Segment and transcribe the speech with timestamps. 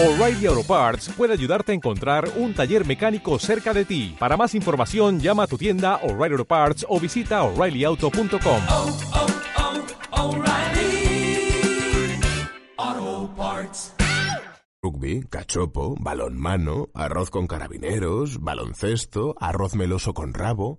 [0.00, 4.14] O'Reilly Auto Parts puede ayudarte a encontrar un taller mecánico cerca de ti.
[4.16, 8.62] Para más información, llama a tu tienda O'Reilly Auto Parts o visita oreillyauto.com.
[8.70, 8.96] oh,
[12.78, 13.92] oh, Parts.
[14.80, 20.78] Rugby, cachopo, balonmano, arroz con carabineros, baloncesto, arroz meloso con rabo.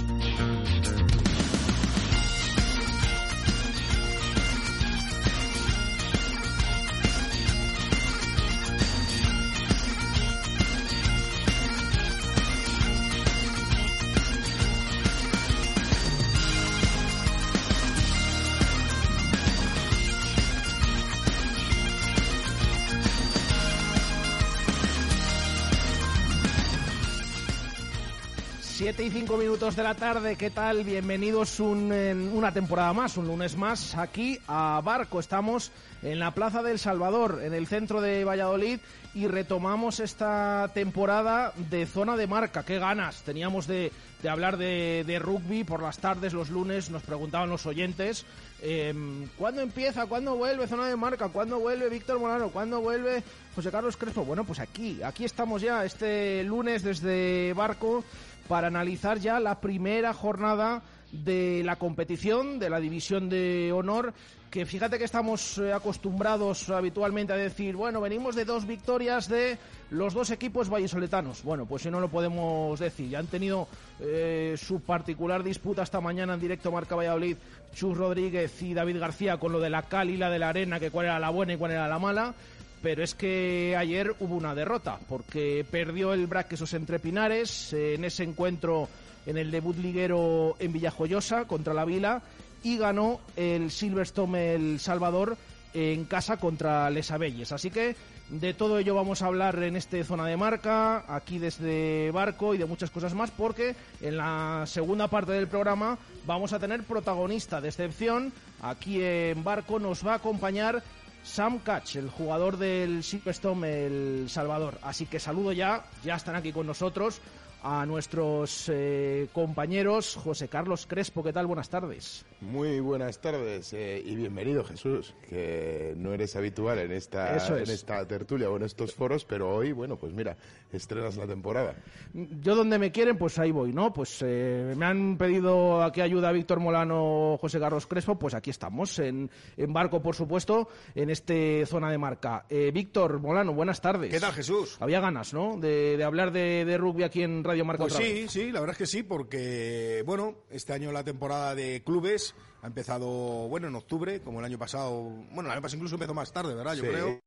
[28.93, 30.83] Siete y cinco minutos de la tarde, ¿qué tal?
[30.83, 35.21] Bienvenidos un, en una temporada más, un lunes más, aquí a Barco.
[35.21, 35.71] Estamos
[36.03, 38.79] en la Plaza del Salvador, en el centro de Valladolid,
[39.13, 42.63] y retomamos esta temporada de zona de marca.
[42.65, 47.03] Qué ganas teníamos de, de hablar de, de rugby por las tardes, los lunes, nos
[47.03, 48.25] preguntaban los oyentes.
[48.61, 48.93] eh,
[49.37, 50.05] ¿Cuándo empieza?
[50.05, 51.29] ¿Cuándo vuelve zona de marca?
[51.29, 52.49] ¿Cuándo vuelve Víctor Molano?
[52.49, 53.23] ¿Cuándo vuelve
[53.55, 54.25] José Carlos Crespo?
[54.25, 58.03] Bueno, pues aquí, aquí estamos ya este lunes desde Barco
[58.51, 60.81] para analizar ya la primera jornada
[61.13, 64.13] de la competición, de la división de honor,
[64.49, 69.57] que fíjate que estamos eh, acostumbrados habitualmente a decir, bueno, venimos de dos victorias de
[69.89, 71.43] los dos equipos vallisoletanos.
[71.43, 73.69] Bueno, pues si no lo podemos decir, ya han tenido
[74.01, 77.37] eh, su particular disputa esta mañana en directo Marca Valladolid,
[77.73, 80.77] Chus Rodríguez y David García con lo de la cal y la de la arena,
[80.77, 82.35] que cuál era la buena y cuál era la mala
[82.81, 88.05] pero es que ayer hubo una derrota, porque perdió el Braquesos entre Pinares eh, en
[88.05, 88.89] ese encuentro
[89.25, 92.23] en el debut liguero en Villajoyosa contra la Vila
[92.63, 95.37] y ganó el Silverstone El Salvador
[95.73, 97.51] en casa contra Les Abelles.
[97.51, 97.95] Así que
[98.29, 102.57] de todo ello vamos a hablar en este zona de marca, aquí desde Barco y
[102.57, 107.61] de muchas cosas más, porque en la segunda parte del programa vamos a tener protagonista
[107.61, 108.31] de excepción.
[108.61, 110.83] Aquí en Barco nos va a acompañar
[111.23, 114.79] Sam Catch, el jugador del Silverstone El Salvador.
[114.81, 117.21] Así que saludo ya, ya están aquí con nosotros
[117.63, 121.23] a nuestros eh, compañeros José Carlos Crespo.
[121.23, 121.47] ¿Qué tal?
[121.47, 122.25] Buenas tardes.
[122.41, 127.49] Muy buenas tardes eh, y bienvenido Jesús, que no eres habitual en esta, es.
[127.49, 130.35] en esta tertulia o en estos foros, pero hoy, bueno, pues mira,
[130.71, 131.75] estrenas la temporada.
[132.13, 133.93] Yo donde me quieren, pues ahí voy, ¿no?
[133.93, 138.49] Pues eh, me han pedido a que ayuda Víctor Molano, José Carlos Crespo, pues aquí
[138.49, 142.45] estamos, en, en barco, por supuesto, en este zona de marca.
[142.49, 144.11] Eh, Víctor Molano, buenas tardes.
[144.11, 144.77] ¿Qué tal, Jesús?
[144.79, 145.57] Había ganas, ¿no?
[145.57, 148.31] De, de hablar de, de rugby aquí en Radio Marca Pues otra sí, vez.
[148.31, 152.67] sí, la verdad es que sí, porque, bueno, este año la temporada de clubes ha
[152.67, 153.07] empezado,
[153.47, 155.01] bueno, en octubre, como el año pasado.
[155.31, 156.73] Bueno, el año pasado incluso empezó más tarde, ¿verdad?
[156.75, 156.89] Yo Sí.
[156.89, 157.19] creo.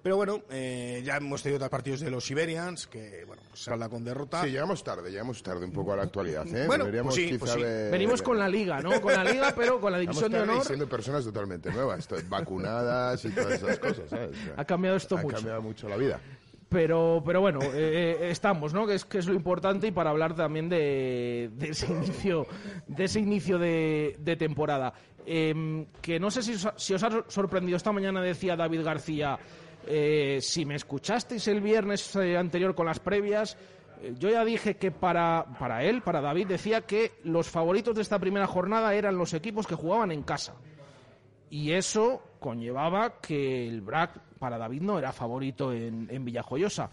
[0.00, 3.72] Pero bueno, eh, ya hemos tenido otros partidos de los Siberians, que, bueno, pues se
[3.72, 4.42] habla con derrota.
[4.44, 6.46] Sí, llegamos tarde, llegamos tarde un poco a la actualidad.
[6.54, 6.66] ¿eh?
[6.68, 7.62] Bueno, pues sí, quizá pues sí.
[7.62, 9.00] de- Venimos con la liga, ¿no?
[9.00, 10.64] Con la liga, pero con la división de honor.
[10.64, 14.30] siendo personas totalmente nuevas, vacunadas y todas esas cosas, ¿sabes?
[14.30, 15.34] O sea, Ha cambiado esto ha mucho.
[15.36, 16.20] cambiado mucho la vida.
[16.68, 18.86] Pero, pero bueno, eh, eh, estamos, ¿no?
[18.86, 22.46] Que es, que es lo importante y para hablar también de, de ese inicio,
[22.86, 24.92] de ese inicio de, de temporada.
[25.30, 29.38] Em, que no sé si si os ha sorprendido esta mañana decía David García,
[29.86, 33.56] eh, si me escuchasteis el viernes eh, anterior con las previas,
[34.02, 38.02] eh, yo ya dije que para, para él, para David, decía que los favoritos de
[38.02, 40.54] esta primera jornada eran los equipos que jugaban en casa.
[41.50, 46.90] Y eso conllevaba que el BRAC para David no era favorito en, Villajoyosa.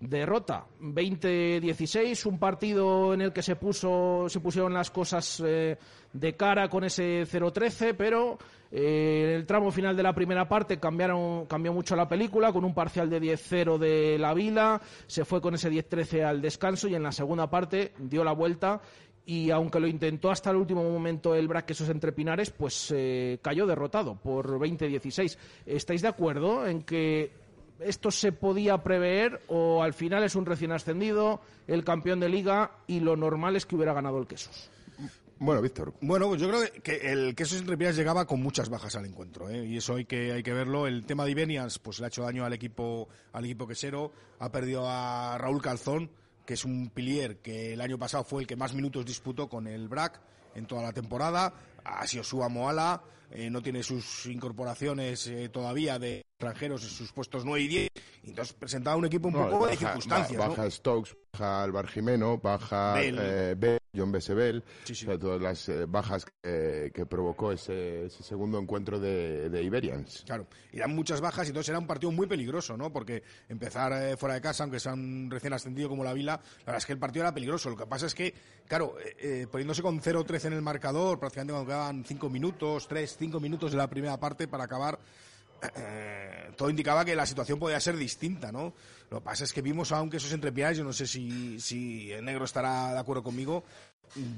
[0.00, 5.78] Derrota 20-16, un partido en el que se puso se pusieron las cosas eh,
[6.12, 8.36] de cara con ese 0-13, pero
[8.70, 12.64] eh, en el tramo final de la primera parte cambiaron cambió mucho la película con
[12.64, 16.96] un parcial de 10-0 de la Vila, se fue con ese 10-13 al descanso y
[16.96, 18.80] en la segunda parte dio la vuelta
[19.26, 23.66] y aunque lo intentó hasta el último momento el Braquesos entre Pinares, pues eh, cayó
[23.66, 25.36] derrotado por 20-16.
[25.66, 27.32] ¿Estáis de acuerdo en que
[27.80, 32.72] esto se podía prever o al final es un recién ascendido, el campeón de liga
[32.86, 34.70] y lo normal es que hubiera ganado el Quesos?
[35.38, 35.92] Bueno, Víctor.
[36.00, 39.50] Bueno, pues yo creo que el queso entre piernas llegaba con muchas bajas al encuentro,
[39.50, 39.66] ¿eh?
[39.66, 40.86] y eso hay que hay que verlo.
[40.86, 44.52] El tema de Ibenias, pues le ha hecho daño al equipo al equipo quesero, ha
[44.52, 46.08] perdido a Raúl Calzón,
[46.44, 49.66] que es un pilier que el año pasado fue el que más minutos disputó con
[49.66, 50.20] el BRAC
[50.54, 51.52] en toda la temporada,
[51.84, 57.12] ha sido su Moala, eh, no tiene sus incorporaciones eh, todavía de extranjeros en sus
[57.12, 57.90] puestos 9 y 10,
[58.24, 60.38] y entonces presentaba un equipo un No, poco de circunstancias.
[60.38, 63.18] Baja Stokes, baja Alvar Jimeno, baja Bell.
[63.20, 65.04] eh, Bell, John Besebel, Sí, sí.
[65.06, 69.62] o sea, todas las eh, bajas que, que provocó ese, ese segundo encuentro de, de
[69.62, 70.22] Iberians.
[70.26, 72.92] Claro, y eran muchas bajas y entonces era un partido muy peligroso, ¿no?
[72.92, 76.78] Porque empezar eh, fuera de casa, aunque sean recién ascendido como la Vila, la verdad
[76.78, 77.70] es que el partido era peligroso.
[77.70, 78.34] Lo que pasa es que,
[78.66, 83.16] claro, eh, eh, poniéndose con 0-13 en el marcador, prácticamente cuando quedaban 5 minutos, 3,
[83.18, 84.98] 5 minutos de la primera parte para acabar,
[85.76, 88.74] eh, todo indicaba que la situación podía ser distinta, ¿no?
[89.10, 91.60] Lo que pasa es que vimos a un quesos entre pies, yo no sé si,
[91.60, 93.64] si el negro estará de acuerdo conmigo,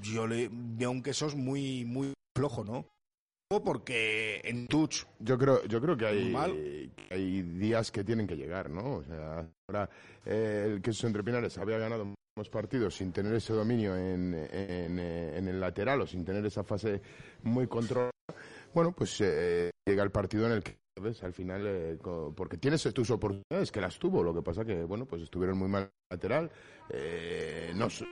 [0.02, 2.86] yo le veo un quesos muy, muy flojo, ¿no?
[3.48, 6.52] Porque en touch Yo creo, yo creo que hay, mal.
[6.52, 8.96] que hay días que tienen que llegar, ¿no?
[8.96, 9.88] O sea, ahora
[10.24, 12.12] eh, el queso entre Pinares había ganado
[12.50, 17.00] partidos sin tener ese dominio en, en, en el lateral o sin tener esa fase
[17.44, 18.10] muy controlada.
[18.74, 21.22] Bueno, pues eh, llega el partido en el que ¿ves?
[21.22, 21.98] al final, eh,
[22.34, 25.68] porque tienes tus oportunidades, que las tuvo, lo que pasa que, bueno, pues estuvieron muy
[25.68, 26.50] mal lateral,
[26.90, 28.04] eh, no, s-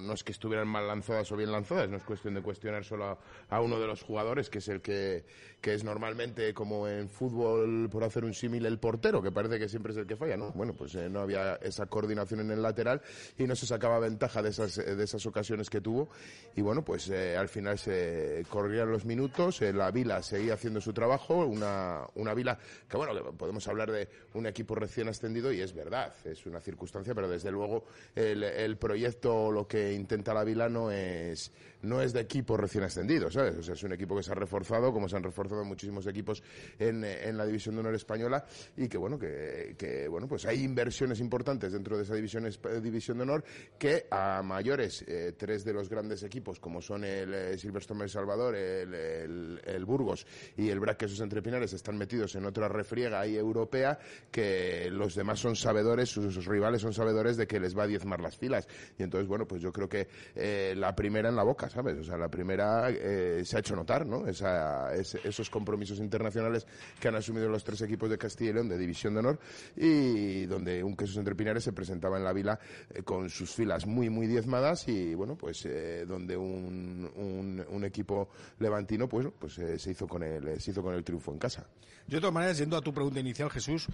[0.00, 3.18] no, es que estuvieran mal lanzadas o bien lanzadas, no es cuestión de cuestionar solo
[3.48, 5.24] a, uno de los jugadores, que es el que,
[5.60, 9.68] que es normalmente como en fútbol, por hacer un símil, el portero, que parece que
[9.68, 10.52] siempre es el que falla, ¿no?
[10.52, 13.02] Bueno, pues eh, no había esa coordinación en el lateral
[13.38, 16.08] y no se sacaba ventaja de esas, eh, de esas ocasiones que tuvo
[16.56, 20.92] y bueno, pues eh, al final se corrían los minutos, la Vila seguía haciendo su
[20.92, 22.58] trabajo, una, una Vila
[22.88, 27.14] que bueno, podemos hablar de un equipo recién ascendido y es verdad, es una circunstancia,
[27.14, 31.52] pero desde luego el proyecto, lo que intenta la Vila no es,
[31.82, 33.56] no es de equipo recién ascendido, ¿sabes?
[33.56, 36.42] O sea, es un equipo que se ha reforzado, como se han reforzado muchísimos equipos
[36.78, 38.44] en, en la División de Honor Española
[38.76, 42.48] y que bueno, que, que, bueno, pues hay inversiones importantes dentro de esa división,
[42.82, 43.44] división de honor
[43.78, 48.10] que a mayores, eh, tres de los grandes equipos como son el eh, Silverstone El
[48.10, 50.26] Salvador, el, el- Burgos
[50.56, 53.98] y el Brac Quesos Entre Pinares están metidos en otra refriega ahí europea
[54.30, 57.86] que los demás son sabedores, sus, sus rivales son sabedores de que les va a
[57.86, 58.66] diezmar las filas.
[58.98, 61.98] Y entonces, bueno, pues yo creo que eh, la primera en la boca, ¿sabes?
[61.98, 64.26] O sea, la primera eh, se ha hecho notar, ¿no?
[64.26, 66.66] Esa, ese- esos compromisos internacionales
[66.98, 69.38] que han asumido los tres equipos de Castilla y León de División de Honor
[69.76, 72.58] y donde un Quesos Entre Pinares se presentaba en la vila
[72.94, 75.68] eh, con sus filas muy, muy diezmadas y, bueno, pues
[76.06, 78.28] donde un, un, un equipo
[78.60, 81.66] levantino, pues, pues se hizo con el, se hizo con el triunfo en casa.
[82.06, 83.86] Yo, de todas maneras, yendo a tu pregunta inicial, Jesús,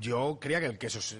[0.00, 1.16] yo creía que el queso, es,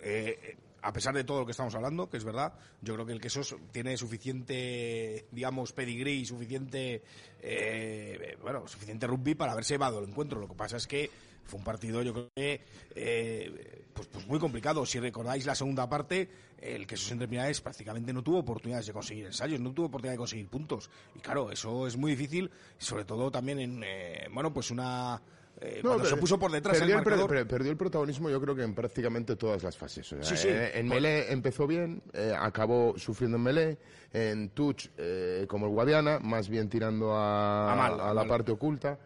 [0.00, 2.52] eh, a pesar de todo lo que estamos hablando, que es verdad,
[2.82, 3.40] yo creo que el queso
[3.72, 7.02] tiene suficiente, digamos, pedigrí y suficiente,
[7.40, 10.38] eh, bueno, suficiente rugby para haberse llevado el encuentro.
[10.38, 11.10] Lo que pasa es que
[11.44, 12.60] fue un partido, yo creo que,
[12.94, 14.84] eh, pues, pues muy complicado.
[14.84, 16.28] Si recordáis la segunda parte,
[16.58, 20.18] el queso entre Pinares prácticamente no tuvo oportunidades de conseguir ensayos, no tuvo oportunidad de
[20.18, 20.90] conseguir puntos.
[21.14, 25.22] Y claro, eso es muy difícil, sobre todo también en, eh, bueno, pues una...
[25.64, 27.46] eh, No, cuando se puso por detrás perdió el, marcador.
[27.46, 30.12] perdió el protagonismo yo creo que en prácticamente todas las fases.
[30.12, 30.48] O sea, Sí, sí.
[30.48, 33.78] eh, en Melé empezó bien, eh, acabó sufriendo en Melé,
[34.12, 38.28] en Touch eh, como el Guadiana, más bien tirando a, A mal, a la mal.
[38.28, 38.98] parte oculta.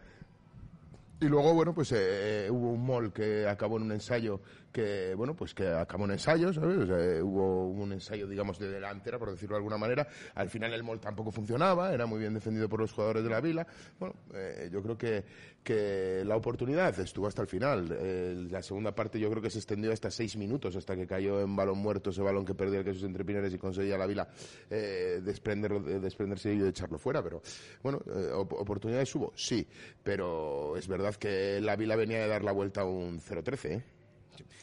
[1.20, 4.40] Y luego, bueno, pues eh, hubo un mall que acabó en un ensayo
[4.73, 6.88] que, bueno, pues que acabó en ensayo, ¿sabes?
[6.88, 10.07] O eh, hubo un ensayo, digamos, de delantera, por decirlo de alguna manera.
[10.35, 13.40] Al final el mall tampoco funcionaba, era muy bien defendido por los jugadores de la
[13.40, 13.66] Vila.
[13.99, 15.25] Bueno, eh, yo creo que,
[15.62, 18.49] que la oportunidad estuvo hasta el final.
[18.50, 21.57] La segunda parte yo creo que se extendió hasta seis minutos, hasta que cayó en
[21.57, 24.28] balón muerto ese balón que perdía el Jesús entre Pinares y conseguía la Vila
[24.71, 27.23] eh, desprenderlo, de- desprenderse y echarlo fuera.
[27.23, 27.42] Pero,
[27.83, 29.66] bueno, eh, op- oportunidades hubo, sí,
[30.02, 33.83] pero es verdad que la Vila venía de dar la vuelta a un 0-13, ¿eh?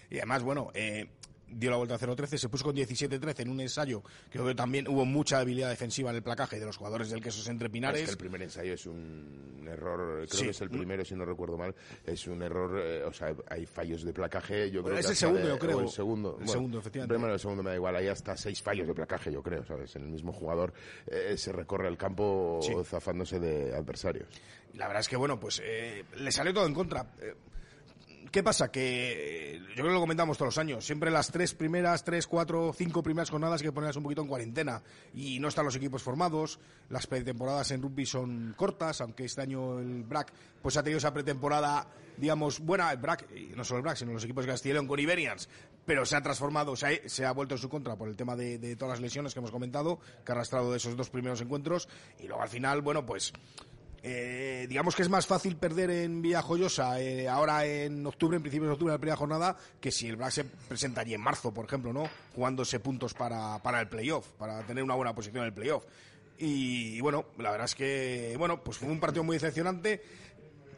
[0.10, 1.08] Y además, bueno, eh,
[1.48, 4.02] dio la vuelta a 0-13, se puso con 17-13 en un ensayo.
[4.32, 7.48] Creo que también hubo mucha habilidad defensiva en el placaje de los jugadores del Quesos
[7.48, 8.04] entre Es Pinares.
[8.04, 10.44] que el primer ensayo es un error, creo Sí.
[10.46, 13.66] que es el primero, si no recuerdo mal, es un error, eh, o sea, hay
[13.68, 15.80] fallos de placaje, yo Bueno, creo es que el segundo, de- yo creo.
[15.82, 17.14] el segundo, El segundo, efectivamente.
[17.14, 19.64] El primero el segundo me da igual, hay hasta seis fallos de placaje, yo creo,
[19.66, 19.96] ¿sabes?
[19.96, 20.74] En el mismo jugador
[21.08, 22.74] eh, se recorre el campo Sí.
[22.84, 24.28] zafándose de adversarios.
[24.74, 27.06] La verdad es que, bueno, pues eh, le salió todo en contra.
[28.32, 28.72] ¿Qué pasa?
[28.72, 30.86] Que yo creo que lo comentamos todos los años.
[30.86, 34.82] Siempre las tres primeras, tres, cuatro, cinco primeras jornadas que ponerlas un poquito en cuarentena.
[35.14, 36.60] Y no están los equipos formados.
[36.90, 41.14] Las pretemporadas en rugby son cortas, aunque este año el BRAC pues ha tenido esa
[41.14, 42.92] pretemporada, digamos, buena.
[42.92, 45.48] El BRAC, no solo el BRAC, sino los equipos de Castilla con Iberians.
[45.86, 48.36] Pero se ha transformado, se ha, se ha vuelto en su contra por el tema
[48.36, 51.88] de todas las lesiones que hemos comentado, que ha arrastrado de esos dos primeros encuentros.
[52.20, 53.34] Y luego al final, bueno, pues
[54.08, 58.68] eh, digamos que es más fácil perder en Villajoyosa eh, ahora en octubre, en principio
[58.68, 61.92] de octubre, la primera jornada, que si el Black se presentaría en marzo, por ejemplo,
[61.92, 62.08] ¿no?
[62.36, 65.86] Jugándose puntos para, para el playoff, para tener una buena posición en el playoff.
[66.38, 70.04] Y, bueno, la verdad es que, bueno, pues fue un partido muy decepcionante.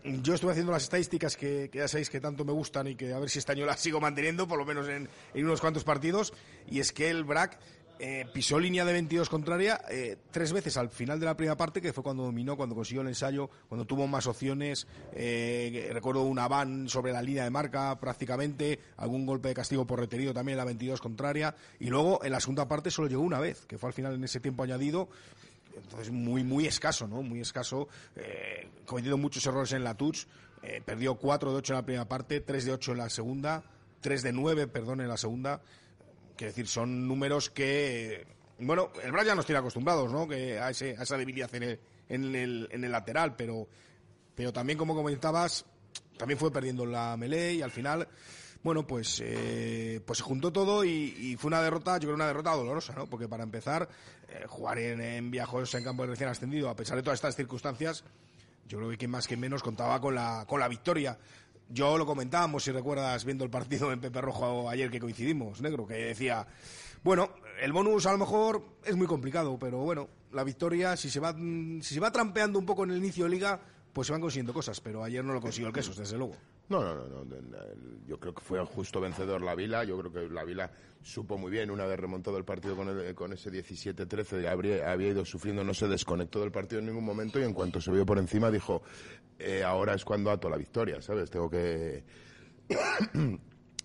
[0.05, 3.12] Yo estuve haciendo las estadísticas que, que ya sabéis que tanto me gustan y que
[3.12, 5.84] a ver si este año las sigo manteniendo, por lo menos en, en unos cuantos
[5.84, 6.34] partidos.
[6.69, 7.60] Y es que el BRAC
[8.00, 11.82] eh, pisó línea de 22 contraria eh, tres veces al final de la primera parte,
[11.82, 14.88] que fue cuando dominó, cuando consiguió el ensayo, cuando tuvo más opciones.
[15.13, 20.00] eh, recuerdo una van sobre la línea de marca prácticamente, algún golpe de castigo por
[20.00, 21.56] reterido también en la 22 contraria.
[21.80, 24.24] Y luego en la segunda parte solo llegó una vez, que fue al final en
[24.24, 25.10] ese tiempo añadido.
[25.75, 27.22] Entonces, muy, muy escaso, ¿no?
[27.22, 27.88] Muy escaso.
[28.16, 28.68] Eh,
[29.18, 30.25] muchos errores en la touch.
[30.63, 33.63] Eh, perdió 4 de 8 en la primera parte, 3 de 8 en la segunda,
[34.01, 35.62] 3 de 9, perdón, en la segunda.
[36.38, 38.25] Quiero decir, son números que.
[38.60, 40.27] Bueno, el Brian nos tiene acostumbrados, ¿no?
[40.27, 41.79] Que a, ese, a esa debilidad en el,
[42.10, 43.67] en el, en el lateral, pero,
[44.36, 45.65] pero también, como comentabas,
[46.17, 48.08] también fue perdiendo la melee y al final,
[48.63, 52.51] bueno, pues, eh, pues se juntó todo y, fue una derrota, yo creo una derrota
[52.51, 53.08] dolorosa, ¿no?
[53.08, 53.89] Porque para empezar,
[54.29, 57.36] eh, jugar en, en Viajos en campo de recién ascendido, a pesar de todas estas
[57.36, 58.03] circunstancias,
[58.67, 61.17] yo creo que más que menos contaba con la, con la victoria.
[61.70, 65.86] Yo lo comentábamos, si recuerdas, viendo el partido en Pepe Rojo ayer que coincidimos, negro,
[65.86, 66.48] que decía,
[67.04, 67.30] bueno,
[67.62, 71.34] el bonus a lo mejor es muy complicado, pero bueno, la victoria, si se va,
[71.34, 73.60] si se va trampeando un poco en el inicio de liga,
[73.92, 76.36] pues se van consiguiendo cosas, pero ayer no lo consiguió el Quesos, desde luego.
[76.70, 77.36] No, no, no, no,
[78.08, 79.86] Yo creo que fue justo vencedor la Vila.
[79.86, 80.70] Yo creo que la Vila
[81.02, 85.10] supo muy bien, una vez remontado el partido con, el- con ese 17-13, habría- había
[85.10, 88.06] ido sufriendo, no se desconectó del partido en ningún momento y en cuanto se vio
[88.06, 88.82] por encima dijo,
[89.40, 91.30] eh, ahora es cuando ato la victoria, ¿sabes?
[91.30, 92.04] Tengo que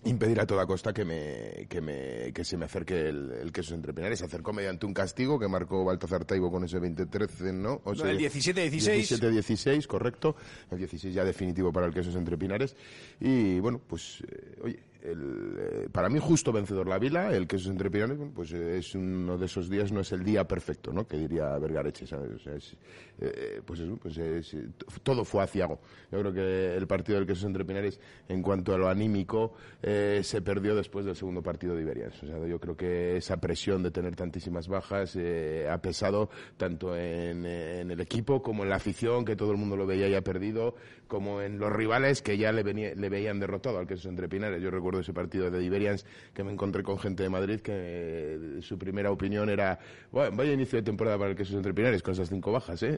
[0.05, 3.73] impedir a toda costa que me que me que se me acerque el, el queso
[3.73, 7.81] entre pinares se acercó mediante un castigo que marcó Baltazar Taibo con ese 20-13 no
[7.83, 9.19] o No, el 17-16.
[9.19, 10.35] 17-16 correcto.
[10.71, 12.75] El 16 ya definitivo para el queso entre pinares
[13.19, 17.69] y bueno pues eh, oye el, eh, para mí justo vencedor la Vila el queso
[17.69, 20.93] entre pinares bueno, pues eh, es uno de esos días no es el día perfecto
[20.93, 22.31] no que diría Vergareche ¿sabes?
[22.31, 22.77] O sea, es,
[23.19, 24.55] eh, pues eso pues es,
[25.03, 25.79] todo fue aciago
[26.11, 30.41] yo creo que el partido del queso entre pinares en cuanto a lo anímico se
[30.41, 33.91] perdió después del segundo partido de Iberians o sea yo creo que esa presión de
[33.91, 39.25] tener tantísimas bajas eh, ha pesado tanto en, en el equipo como en la afición
[39.25, 40.75] que todo el mundo lo veía ya perdido
[41.13, 45.01] como en los rivales que ya le, veían derrotado al queso entre pinares yo recuerdo
[45.01, 49.11] ese partido de Iberians que me encontré con gente de Madrid que eh, su primera
[49.11, 49.77] opinión era
[50.11, 52.97] bueno, vaya inicio de temporada para el queso entre pinares con esas cinco bajas ¿eh?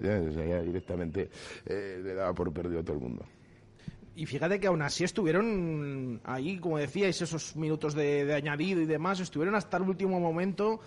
[0.64, 1.30] Directamente
[1.66, 3.26] eh, le daba por perdido a todo el mundo
[4.16, 8.86] Y fíjate que aún así estuvieron ahí, como decíais, esos minutos de, de añadido y
[8.86, 10.80] demás, estuvieron hasta el último momento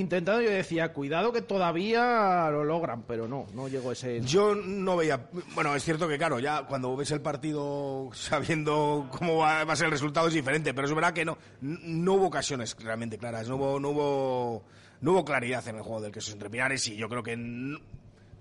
[0.00, 0.42] intentando.
[0.42, 4.20] Yo decía, cuidado que todavía lo logran, pero no, no llegó ese.
[4.22, 5.28] Yo no veía.
[5.54, 9.86] Bueno, es cierto que, claro, ya cuando ves el partido sabiendo cómo va, a ser
[9.86, 13.56] el resultado es diferente, pero es verdad que no, no hubo ocasiones realmente claras, no
[13.56, 14.64] hubo, no hubo,
[15.00, 17.78] no hubo claridad en el juego del queso entre Pinares y yo creo que, n-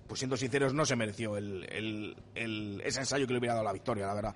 [0.07, 3.65] pues siendo sinceros, no se mereció el, el- el- ese ensayo que le hubiera dado
[3.65, 4.35] la victoria, la verdad.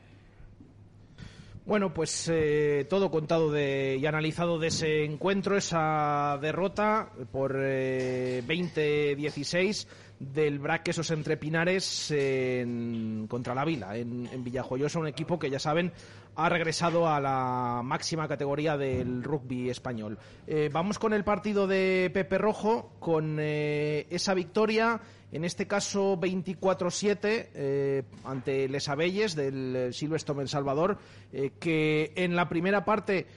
[1.70, 8.42] Bueno, pues eh, todo contado de, y analizado de ese encuentro, esa derrota por eh,
[8.48, 9.86] 20-16
[10.20, 15.60] del Braquesos entre Pinares en- contra la Vila, en, en Villajoyosa, un equipo que ya
[15.60, 15.94] saben
[16.36, 20.18] ha regresado a la máxima categoría del rugby español.
[20.48, 25.00] Eh, vamos con el partido de Pepe Rojo, con eh, esa victoria
[25.32, 30.98] en este caso 24-7 eh, ante Les Abelles del eh, Silverstone El Salvador,
[31.32, 33.28] eh, que en la primera parte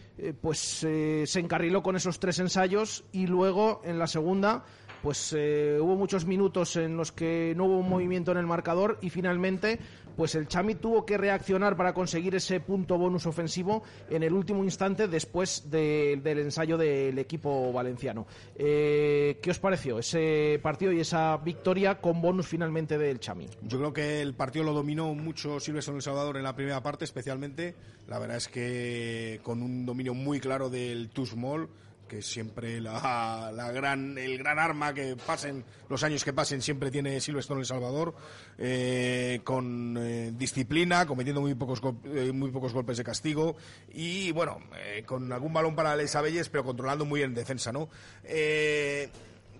[0.40, 4.62] pues se encarriló con esos tres ensayos y luego en la segunda
[5.02, 9.10] pues hubo muchos minutos en los que no hubo un movimiento en el marcador y
[9.10, 9.80] finalmente
[10.16, 14.64] pues el Chami tuvo que reaccionar para conseguir ese punto bonus ofensivo en el último
[14.64, 18.26] instante después de- del ensayo del equipo valenciano.
[18.56, 23.48] Eh, ¿Qué os pareció ese partido y esa victoria con bonus finalmente del Chami?
[23.62, 27.04] Yo creo que el partido lo dominó mucho Silverstone El Salvador en la primera parte,
[27.04, 27.74] especialmente.
[28.08, 31.68] La verdad es que con un dominio muy claro del too small,
[32.12, 36.90] que siempre la, la gran, el gran arma que pasen los años que pasen siempre
[36.90, 38.14] tiene Silverstone El Salvador,
[38.58, 43.56] eh, con eh, disciplina, cometiendo muy pocos, eh, muy pocos golpes de castigo
[43.94, 44.58] y bueno,
[45.06, 47.88] con algún balón para Les Abelles, pero controlando muy bien en defensa, ¿no?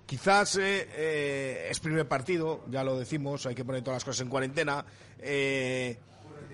[0.04, 4.84] Quizás es primer partido, ya lo decimos, hay que poner todas las cosas en cuarentena.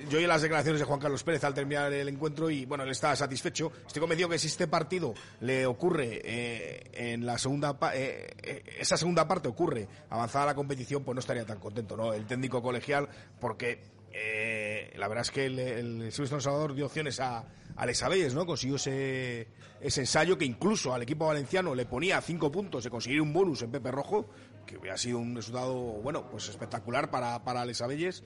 [0.08, 2.90] Yo oí las declaraciones de Juan Carlos Pérez al terminar el encuentro y bueno, él
[2.90, 3.72] está satisfecho.
[3.86, 8.96] Estoy convencido que si este partido le ocurre eh, en la segunda eh, eh, esa
[8.96, 12.12] segunda parte ocurre avanzada la competición, pues no estaría tan contento, ¿no?
[12.12, 13.08] El técnico colegial,
[13.40, 17.44] porque eh, la verdad es que el, el Silvestre Salvador dio opciones a,
[17.76, 17.86] a
[18.34, 18.46] ¿no?
[18.46, 19.48] Consiguió ese,
[19.80, 23.62] ese ensayo que incluso al equipo valenciano le ponía cinco puntos de conseguir un bonus
[23.62, 24.28] en Pepe Rojo,
[24.66, 28.24] que hubiera sido un resultado, bueno, pues espectacular para, para Les Abelles.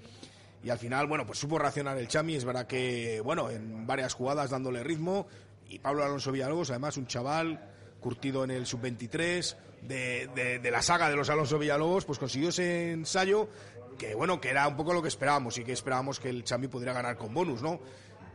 [0.64, 2.36] Y al final, bueno, pues supo reaccionar el Chami.
[2.36, 5.26] Es verdad que, bueno, en varias jugadas dándole ritmo.
[5.68, 7.68] Y Pablo Alonso Villalobos, además, un chaval
[8.00, 12.50] curtido en el sub-23 de, de- de la saga de los Alonso Villalobos, pues consiguió
[12.50, 13.48] ese ensayo
[13.98, 16.68] que, bueno, que era un poco lo que esperábamos y que esperábamos que el Chami
[16.68, 17.80] pudiera ganar con bonus, ¿no?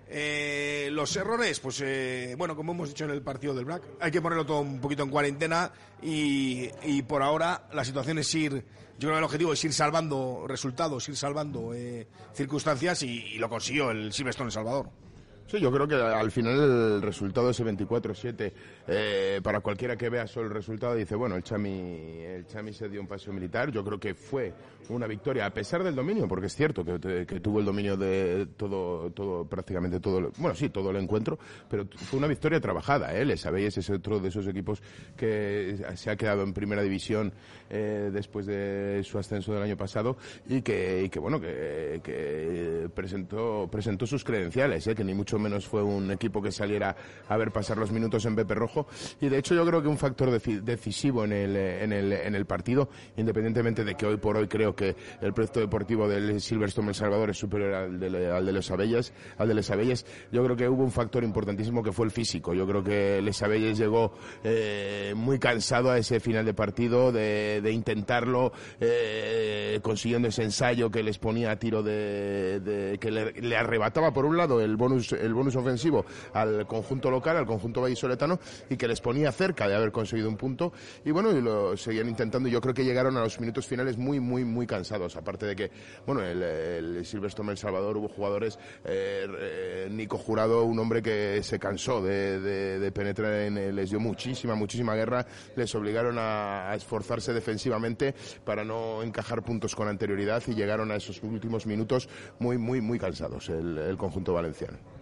[0.09, 4.11] Eh, los errores, pues eh, bueno, como hemos dicho en el partido del Black, hay
[4.11, 5.71] que ponerlo todo un poquito en cuarentena
[6.01, 8.53] y, por ahora la situación es ir,
[8.97, 13.37] yo creo que el objetivo es ir salvando resultados, ir salvando eh, circunstancias y, y
[13.37, 15.06] lo consiguió el Silverstone en Salvador.
[15.47, 18.51] Sí, yo creo que al final el resultado ese 24-7,
[18.85, 22.89] eh, para cualquiera que vea solo el resultado, dice, bueno, el Chami, el Chami se
[22.89, 23.71] dio un paseo militar.
[23.71, 24.53] Yo creo que fue
[24.89, 29.09] una victoria, a pesar del dominio, porque es cierto que, tuvo el dominio de todo,
[29.11, 31.39] todo, prácticamente todo, bueno, sí, todo el encuentro,
[31.69, 33.23] pero fue una victoria trabajada, ¿eh?
[33.23, 34.81] Les sabéis, es otro de esos equipos
[35.15, 37.31] que se ha quedado en primera división
[37.69, 40.17] eh, después de su ascenso del año pasado
[40.49, 44.95] y que, y que bueno, que, que presentó, presentó sus credenciales, ¿eh?
[44.95, 46.95] que ni mucho menos fue un equipo que saliera
[47.27, 48.87] a ver pasar los minutos en Pepe Rojo.
[49.21, 52.45] Y de hecho yo creo que un factor decisivo en el, en, el, en el
[52.45, 56.95] partido, independientemente de que hoy por hoy creo que el proyecto deportivo del Silverstone El
[56.95, 60.55] Salvador es superior al de, al de los Abellas, al de Les Abelles, yo creo
[60.55, 62.53] que hubo un factor importantísimo que fue el físico.
[62.53, 64.13] Yo creo que Les Abelles llegó
[64.43, 70.89] eh, muy cansado a ese final de partido de, de intentarlo, eh, consiguiendo ese ensayo
[70.89, 74.75] que les ponía a tiro de, de- que le, le arrebataba por un lado el
[74.75, 79.67] bonus el bonus ofensivo al conjunto local, al conjunto vallisoletano y que les ponía cerca
[79.67, 80.73] de haber conseguido un punto
[81.05, 82.49] y bueno, y lo seguían intentando.
[82.49, 85.71] Yo creo que llegaron a los minutos finales muy muy muy cansados, aparte de que
[86.05, 91.41] bueno, el, el Silverstone El Salvador hubo jugadores eh, eh, Nico Jurado, un hombre que
[91.43, 97.33] se cansó de, de- penetrar en les dio muchísima muchísima guerra, les obligaron a, esforzarse
[97.33, 102.07] defensivamente para no encajar puntos con anterioridad y llegaron a esos últimos minutos
[102.39, 104.96] muy muy muy cansados el conjunto valenciano.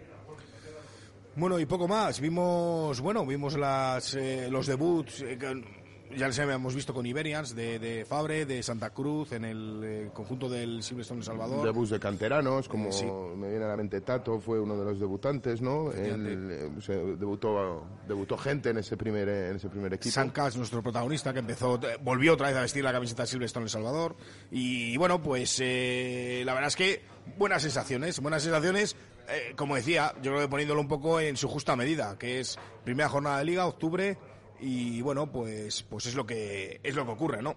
[1.36, 2.20] Bueno, y poco más.
[2.20, 5.64] Vimos, bueno, vimos las, eh, los debuts, eh, que
[6.16, 10.10] ya les habíamos visto con Iberians, de, de Fabre, de Santa Cruz, en el eh,
[10.14, 11.66] conjunto del Silverstone El Salvador.
[11.66, 13.06] Debuts de canteranos, como Sí.
[13.36, 15.92] me viene a la mente Tato, fue uno de los debutantes, ¿no?
[15.94, 20.14] Eh, se debutó, debutó gente en ese primer, en ese primer equipo.
[20.14, 23.64] Sancas, nuestro protagonista, que empezó, eh, volvió otra vez a vestir la camiseta de Silverstone
[23.66, 24.16] El Salvador.
[24.52, 27.02] Y bueno, pues eh, la verdad es que
[27.38, 28.96] buenas sensaciones, buenas sensaciones,
[29.30, 32.58] eh, como decía, yo creo que poniéndolo un poco en su justa medida, que es
[32.84, 34.18] primera jornada de liga, octubre,
[34.60, 37.56] y bueno, pues, pues es lo que es lo que ocurre, ¿no?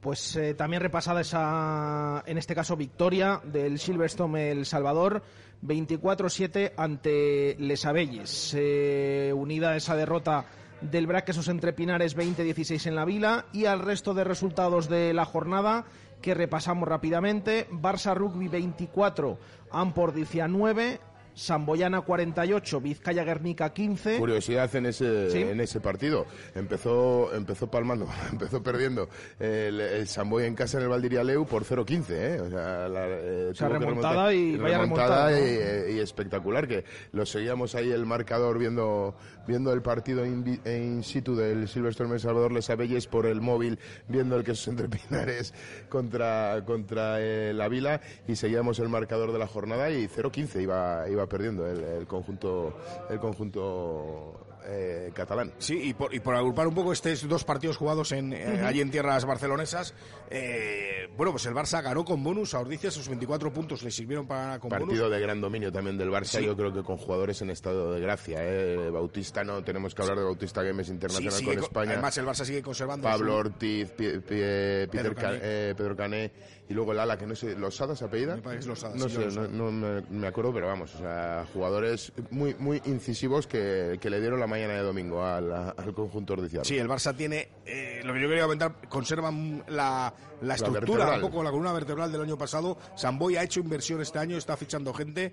[0.00, 5.22] Pues eh, también repasada esa, en este caso, victoria del Silverstone El Salvador,
[5.64, 8.54] 24-7 ante Les Abelles.
[8.56, 10.44] Eh, unida a esa derrota
[10.80, 15.24] del Braquesos entre Pinares 20-16 en la Vila y al resto de resultados de la
[15.24, 15.86] jornada
[16.20, 17.66] que repasamos rápidamente.
[17.70, 19.38] Barça Rugby 24,
[19.70, 21.00] Ampordicia 9,
[21.36, 24.16] Samboyana 48, Vizcaya Guernica 15.
[24.18, 25.42] Curiosidad en ese, Sí.
[25.42, 26.24] en ese partido.
[26.54, 32.04] Empezó, empezó palmando, empezó perdiendo el, el Samboy en casa en el Valdirialeu por 0-15,
[32.10, 32.40] ¿eh?
[32.40, 35.36] O sea, la, eh, O sea, remontada y vaya remontada remontada, ¿no?
[35.36, 35.50] y,
[35.92, 39.14] eh, y espectacular, que lo seguíamos ahí el marcador viendo,
[39.46, 43.42] viendo el partido in, vi- in situ del Silverstone El Salvador Les Abelles por el
[43.42, 45.52] móvil, viendo el que es entre Pinares
[45.90, 51.04] contra, contra eh, la Vila y seguíamos el marcador de la jornada y 0-15 iba,
[51.10, 52.76] iba perdiendo el, el conjunto,
[53.10, 55.52] el conjunto eh, catalán.
[55.58, 58.80] Sí, y por, y por agrupar un poco estos dos partidos jugados en, eh, allí
[58.80, 59.94] en tierras barcelonesas,
[60.28, 64.26] eh, bueno, pues el Barça ganó con bonus a Ordizia, sus 24 puntos le sirvieron
[64.26, 65.10] para ganar con Partido bonus.
[65.12, 66.44] de gran dominio también del Barça, Sí.
[66.44, 68.38] yo creo que con jugadores en estado de gracia.
[68.42, 68.90] ¿eh?
[68.90, 71.92] Bautista no, tenemos que hablar de Bautista Games Sí, Internacional sigue con España.
[71.92, 73.04] Además, el Barça sigue conservando.
[73.08, 75.74] Pablo su- Ortiz, Pi- eh, Peter Pedro Cané.
[75.76, 76.32] Pedro Cané
[76.68, 78.36] y luego el ala, que no sé, ¿Losada se apellida?
[78.36, 79.48] Me Losada, No sí, sé, Losada.
[79.48, 84.20] no, no me, acuerdo, pero vamos, o sea, jugadores muy, muy incisivos que, que le
[84.20, 86.64] dieron la mañana de domingo al, al conjunto ordiciano.
[86.64, 91.20] Sí, el Barça tiene, eh, lo que yo quería comentar, conservan la, la estructura, un
[91.20, 92.76] poco la columna vertebral del año pasado.
[92.96, 95.32] Samboy ha hecho inversión este año, está fichando gente.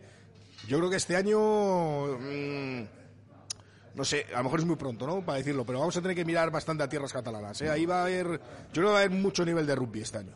[0.67, 1.39] Yo creo que este año,
[2.19, 2.83] mm,
[3.95, 5.25] no sé, a lo mejor es muy pronto, ¿no?
[5.25, 7.61] Para decirlo, pero vamos a tener que mirar bastante a tierras catalanas.
[7.61, 7.69] ¿eh?
[7.69, 8.39] Ahí va a haber, yo
[8.71, 10.35] creo que va a haber mucho nivel de rugby este año.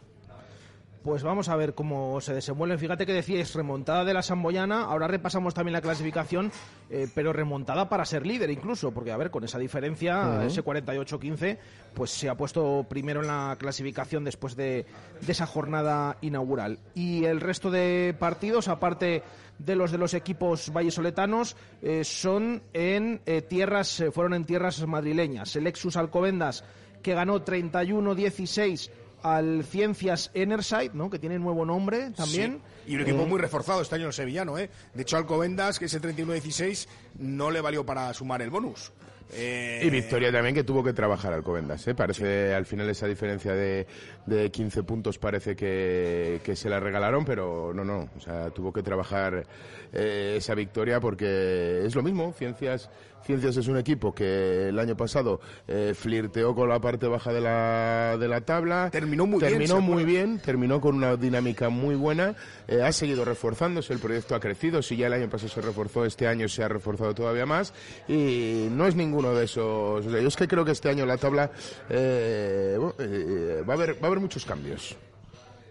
[1.04, 2.80] Pues vamos a ver cómo se desenvuelven.
[2.80, 6.52] Fíjate que decíais remontada de la Samboyana, ahora repasamos también la clasificación,
[6.90, 11.58] eh, pero remontada para ser líder incluso, porque a ver, con esa diferencia, ese 48-15,
[11.94, 14.86] pues se ha puesto primero en la clasificación después de,
[15.22, 16.80] de esa jornada inaugural.
[16.94, 19.24] Y el resto de partidos, aparte
[19.60, 25.56] de los de los equipos vallesoletanos, eh, son en eh, tierras, fueron en tierras madrileñas.
[25.56, 26.64] El Lexus Alcobendas,
[27.02, 28.90] que ganó 31-16
[29.24, 31.10] al Ciencias Enerside, ¿no?
[31.10, 32.62] que tiene nuevo nombre también.
[32.86, 32.94] Sí.
[32.94, 34.70] Y un equipo Eh, muy reforzado este año el sevillano, ¿eh?
[34.94, 36.88] De hecho, Alcobendas, que ese 31-16,
[37.20, 38.92] no le valió para sumar el bonus.
[39.34, 41.96] Eh, Y victoria también que tuvo que trabajar Alcobendas, ¿eh?
[41.96, 43.86] Parece al final esa diferencia de,
[44.26, 48.10] de 15 puntos parece que, que se la regalaron, pero no, no.
[48.18, 49.46] O sea, tuvo que trabajar
[49.94, 52.34] eh, esa victoria porque es lo mismo.
[52.38, 52.90] Ciencias,
[53.26, 57.42] Ciencias es un equipo que el año pasado eh, flirteó con la parte baja de
[57.42, 58.90] la, de la tabla.
[58.92, 62.36] Terminó muy bien, terminó ¿se muy bien, terminó con una dinámica muy buena.
[62.68, 64.82] eh, ha seguido reforzándose, el proyecto ha crecido.
[64.82, 67.74] Si ya el año pasado se reforzó, este año se ha reforzado todavía más.
[68.08, 70.06] Y no es ninguno de esos.
[70.06, 71.50] O sea, yo es que creo que este año la tabla
[71.90, 74.96] eh, eh, va, a haber, va a haber muchos cambios.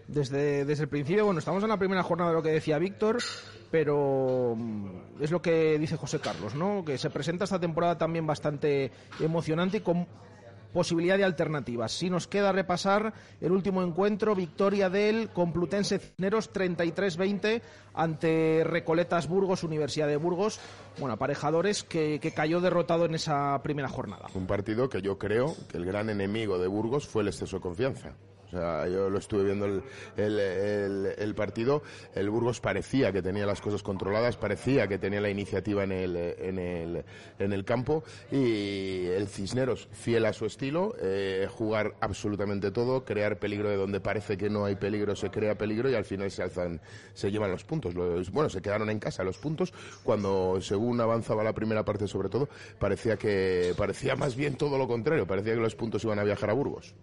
[0.07, 3.17] desde, desde el principio, bueno, estamos en la primera jornada de lo que decía Víctor,
[3.71, 6.83] pero mm, es lo que dice José Carlos, ¿no?
[6.83, 10.07] Que se presenta esta temporada también bastante emocionante y con
[10.77, 11.91] posibilidad de alternativas.
[11.91, 13.11] Si nos queda repasar
[13.41, 17.63] el último encuentro, victoria del Complutense Cisneros 33-20
[17.95, 20.59] ante Recoletas Burgos, Universidad de Burgos,
[20.99, 24.27] bueno, aparejadores que, que cayó derrotado en esa primera jornada.
[24.35, 27.61] Un partido que yo creo que el gran enemigo de Burgos fue el exceso de
[27.63, 28.13] confianza.
[28.47, 29.83] O sea, yo lo estuve viendo el,
[30.15, 31.83] el- el- partido.
[32.15, 36.15] El Burgos parecía que tenía las cosas controladas, parecía que tenía la iniciativa en el,
[36.15, 37.03] en el,
[37.39, 38.03] en el campo.
[38.31, 43.99] Y el Cisneros, fiel a su estilo, eh, jugar absolutamente todo, crear peligro de donde
[43.99, 46.79] parece que no hay peligro, se crea peligro y al final se alzan,
[47.13, 47.93] se llevan los puntos.
[47.95, 52.29] Los- bueno, se quedaron en casa los puntos cuando, según avanzaba la primera parte, sobre
[52.29, 52.47] todo,
[52.79, 55.27] parecía que parecía más bien todo lo contrario.
[55.27, 56.95] Parecía que los puntos iban a viajar a Burgos.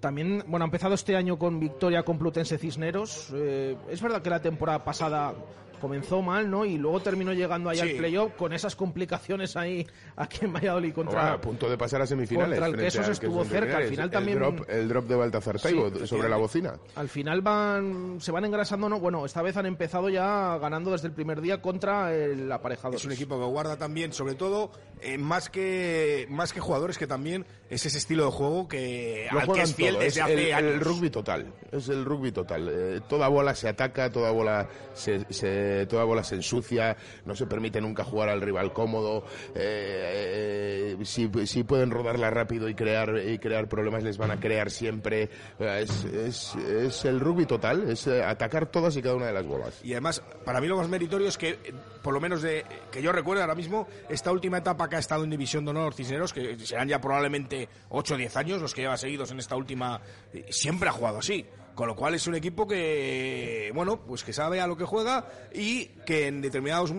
[0.00, 3.32] También, bueno, ha empezado este año con victoria Complutense Cisneros.
[3.34, 5.34] Eh, es verdad que la temporada pasada
[5.82, 6.64] comenzó mal, ¿no?
[6.64, 7.90] Y luego terminó llegando ahí Sí.
[7.90, 11.34] al playoff con esas complicaciones ahí aquí en Valladolid contra...
[11.34, 12.58] A punto de pasar a semifinales.
[12.58, 15.58] contra el Quesos al estuvo cerca, al final el también- Drop, el drop de Baltazar
[15.58, 16.74] Sí, Taibo sobre la bocina.
[16.94, 19.00] Al final van, se van engrasando, ¿no?
[19.00, 22.94] Bueno, esta vez han empezado ya ganando desde el primer día contra el aparejador.
[22.96, 27.08] Es un equipo que guarda también, sobre todo, eh, más que más que jugadores, que
[27.08, 30.24] también es ese estilo de juego que, Lo al que es fiel todo, desde es
[30.24, 30.72] hace el, años.
[30.74, 32.68] el rugby total, es el rugby total.
[32.70, 37.46] Eh, toda bola se ataca, toda bola se, se- toda bola se ensucia, no se
[37.46, 39.24] permite nunca jugar al rival cómodo.
[39.54, 44.40] eh, eh, si, si pueden rodarla rápido y crear y crear problemas, les van a
[44.40, 45.28] crear siempre.
[45.58, 49.32] Eh, Es, es, es el rugby total, es eh, atacar todas y cada una de
[49.32, 49.80] las bolas.
[49.84, 53.02] Y además, para mí lo más meritorio es que, eh, por lo menos de que
[53.02, 56.32] yo recuerdo ahora mismo, esta última etapa que ha estado en División de Honor Cisneros,
[56.32, 60.00] que serán ya probablemente 8 o 10 años los que lleva seguidos en esta última,
[60.32, 61.46] eh, siempre ha jugado así.
[61.74, 65.28] Con lo cual es un equipo que, bueno, pues que sabe a lo que juega
[65.54, 66.92] y que en determinados,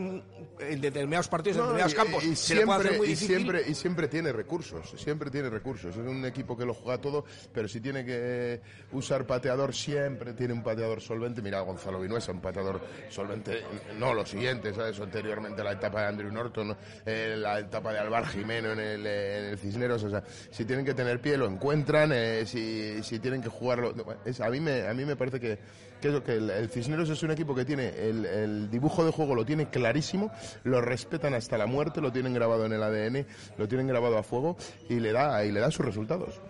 [0.71, 3.15] en determinados partidos, en determinados y- campos, y se le puede hacer siempre- muy y
[3.15, 5.91] siempre, y siempre tiene recursos, siempre tiene recursos.
[5.95, 10.53] Es un equipo que lo juega todo, pero si tiene que usar pateador, siempre tiene
[10.53, 11.41] un pateador solvente.
[11.41, 13.63] Mira, Gonzalo Vinuesa, un pateador solvente,
[13.97, 14.99] no lo siguiente, ¿sabes?
[14.99, 19.45] Anteriormente la etapa de Andrew Norton, eh, la etapa de Alvar Jimeno en el, en
[19.45, 23.41] el Cisneros, o sea, si tienen que tener pie, lo encuentran, eh, si, si tienen
[23.41, 23.93] que jugarlo.
[24.25, 25.57] Es, a, mí me, a mí me parece que,
[26.03, 29.33] que, eso, que el, Cisneros es un equipo que tiene el, el dibujo de juego,
[29.33, 30.31] lo tiene clarísimo,
[30.63, 33.25] lo respetan hasta la muerte, lo tienen grabado en el ADN,
[33.57, 34.57] lo tienen grabado a fuego
[34.89, 36.41] y le da, y le da sus resultados.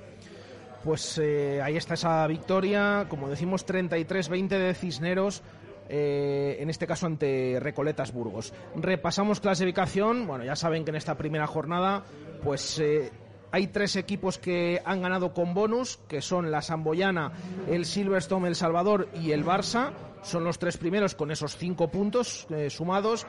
[0.83, 5.41] Pues eh, ahí está esa victoria, como decimos, 33-20 de Cisneros.
[5.89, 8.53] eh, en este caso ante Recoletas Burgos.
[8.75, 10.25] Repasamos clasificación.
[10.27, 12.03] Bueno, ya saben que en esta primera jornada,
[12.43, 13.11] pues eh,
[13.53, 17.31] hay tres equipos que han ganado con bonus, que son la Samboyana,
[17.69, 19.91] el Silverstone, el Salvador y el Barça.
[20.23, 23.27] Son los tres primeros con esos cinco puntos eh, sumados.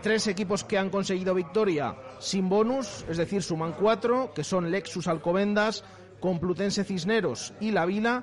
[0.00, 5.08] Tres equipos que han conseguido victoria sin bonus, es decir, suman cuatro, que son Lexus
[5.08, 5.82] Alcobendas,
[6.20, 8.22] Complutense Cisneros y La Vila.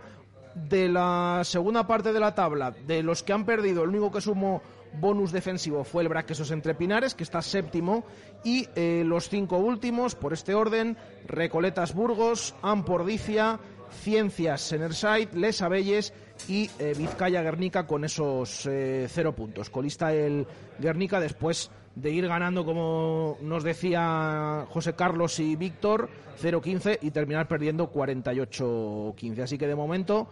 [0.55, 4.21] de la segunda parte de la tabla, de los que han perdido, el único que
[4.21, 4.61] sumó
[4.99, 8.03] bonus defensivo fue el Braquesos Entre Pinares, que está séptimo,
[8.43, 13.59] y eh, los cinco últimos, por este orden, Recoletas Burgos, Ampordicia,
[13.91, 16.13] Ciencias Senerside, Les Abelles
[16.47, 19.69] y eh, Vizcaya Guernica con esos eh, cero puntos.
[19.69, 20.47] Colista el
[20.79, 26.09] Guernica después de ir ganando, como nos decía José Carlos y Víctor,
[26.41, 29.41] 0-15 y terminar perdiendo 48-15.
[29.41, 30.27] Así que de momento,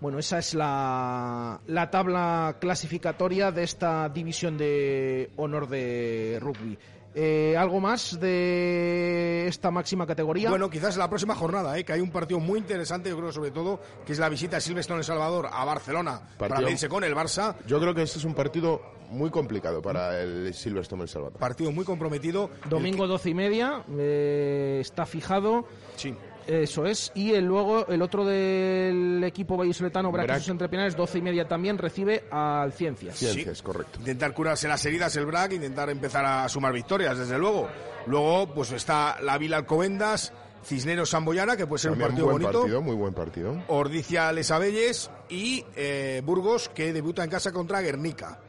[0.00, 6.78] bueno, esa es la, la tabla clasificatoria de esta división de honor de rugby.
[7.12, 10.48] Eh, ¿Algo más de esta máxima categoría?
[10.48, 11.84] Bueno, quizás la próxima jornada, ¿eh?
[11.84, 14.60] que hay un partido muy interesante, yo creo sobre todo, que es la visita de
[14.60, 17.56] Silverstone en Salvador a Barcelona para Partido- medirse con el Barça.
[17.66, 21.36] Yo creo que este es un partido muy complicado para el Silverstone El Salvador.
[21.40, 22.48] Partido muy comprometido.
[22.68, 25.66] Domingo 12 y media, eh, está fijado.
[25.96, 26.14] Sí.
[26.50, 27.12] Eso es.
[27.14, 30.50] Y el, luego el otro del equipo vallisoletano, Braquesos Brac.
[30.50, 33.16] Entre Pinares, 12 y media también, recibe al Ciencias.
[33.16, 34.00] Ciencias, correcto.
[34.00, 37.68] Intentar curarse las heridas el BRAC, intentar empezar a sumar victorias, desde luego.
[38.06, 40.32] Luego, pues está la Vila Alcobendas,
[40.64, 42.60] Cisneros Samboyana, que puede ser También un partido buen bonito.
[42.60, 43.62] partido, muy buen partido.
[43.68, 48.40] Ordicia Les Abelles y eh, Burgos, que debuta en casa contra Guernica.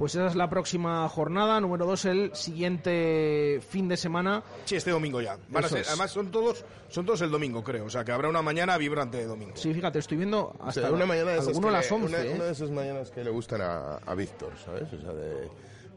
[0.00, 4.42] Pues esa es la próxima jornada, número 2, el siguiente fin de semana.
[4.64, 5.36] Sí, este domingo ya.
[5.50, 5.88] Van a Eso ser- es.
[5.88, 7.84] además son todos, son todos el domingo, creo.
[7.84, 9.52] O sea, que habrá una mañana vibrante de domingo.
[9.56, 11.96] Sí, fíjate, estoy viendo O hasta sea, una mañana de esas alguno a las le-
[11.96, 12.06] 11.
[12.16, 12.34] una, ¿eh?
[12.34, 14.90] una de esas mañanas que le gustan a, a Víctor, ¿sabes?
[14.90, 15.50] O sea, de,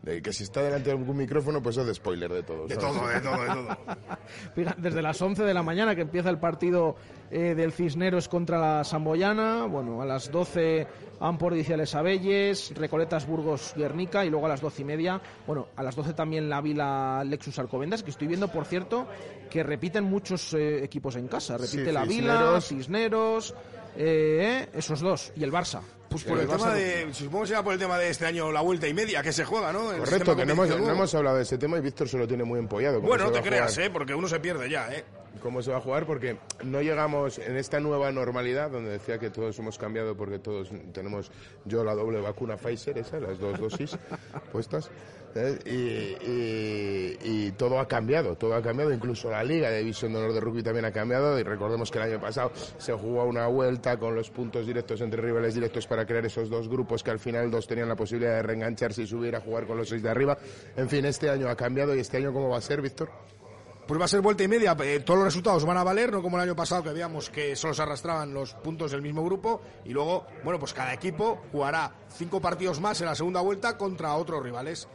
[0.03, 2.67] de que si está delante de algún micrófono, pues hace spoiler de todo.
[2.67, 2.97] De ¿sabes?
[2.97, 3.97] todo, de todo, de todo.
[4.55, 6.97] Fíjate, desde las 11 de la mañana que empieza el partido
[7.31, 10.87] eh, del Cisneros contra la Samboyana, bueno, a las 12
[11.21, 15.95] Ampordiciales Abelles, Recoletas Burgos Guernica y luego a las 12 y media, bueno, a las
[15.95, 19.07] 12 también la Vila Lexus Alcobendas, que estoy viendo, por cierto,
[19.49, 21.57] que repiten muchos eh, equipos en casa.
[21.57, 23.55] Repite Sí, la Vila, Cisneros.
[23.97, 25.81] Eh, esos dos, y el Barça.
[26.09, 27.13] Pues por el, Barça tema no- de.
[27.13, 29.45] Supongo que será por el tema de este año la vuelta y media que se
[29.45, 29.91] juega, ¿no?
[29.91, 32.27] El Correcto, que no hemos, no hemos hablado de ese tema y Víctor se lo
[32.27, 32.97] tiene muy empollado.
[32.97, 33.75] ¿Cómo Bueno, no te creas?
[33.79, 33.89] ¿eh?
[33.89, 35.03] Porque uno se pierde ya, ¿eh?
[35.41, 39.31] cómo se va a jugar porque no llegamos en esta nueva normalidad donde decía que
[39.31, 41.31] todos hemos cambiado porque todos tenemos
[41.65, 43.97] yo la doble vacuna Pfizer esa las dos dosis
[44.53, 44.89] puestas ¿eh?
[45.65, 50.19] Y, y- y todo ha cambiado todo ha cambiado incluso la liga de división de
[50.19, 53.47] honor de rugby también ha cambiado y recordemos que el año pasado se jugó una
[53.47, 57.19] vuelta con los puntos directos entre rivales directos para crear esos dos grupos que al
[57.19, 60.09] final dos tenían la posibilidad de reengancharse y subir a jugar con los seis de
[60.09, 60.37] arriba
[60.75, 63.09] en fin este año ha cambiado y este año cómo va a ser Víctor
[63.87, 64.77] Pues va a ser vuelta y media.
[64.81, 67.53] eh, todos los resultados van a valer, no como el año pasado que veíamos que
[67.57, 69.59] solo se arrastraban los puntos del mismo grupo.
[69.83, 74.15] Y luego, bueno, pues cada equipo jugará cinco partidos más en la segunda vuelta contra
[74.15, 74.87] otros rivales.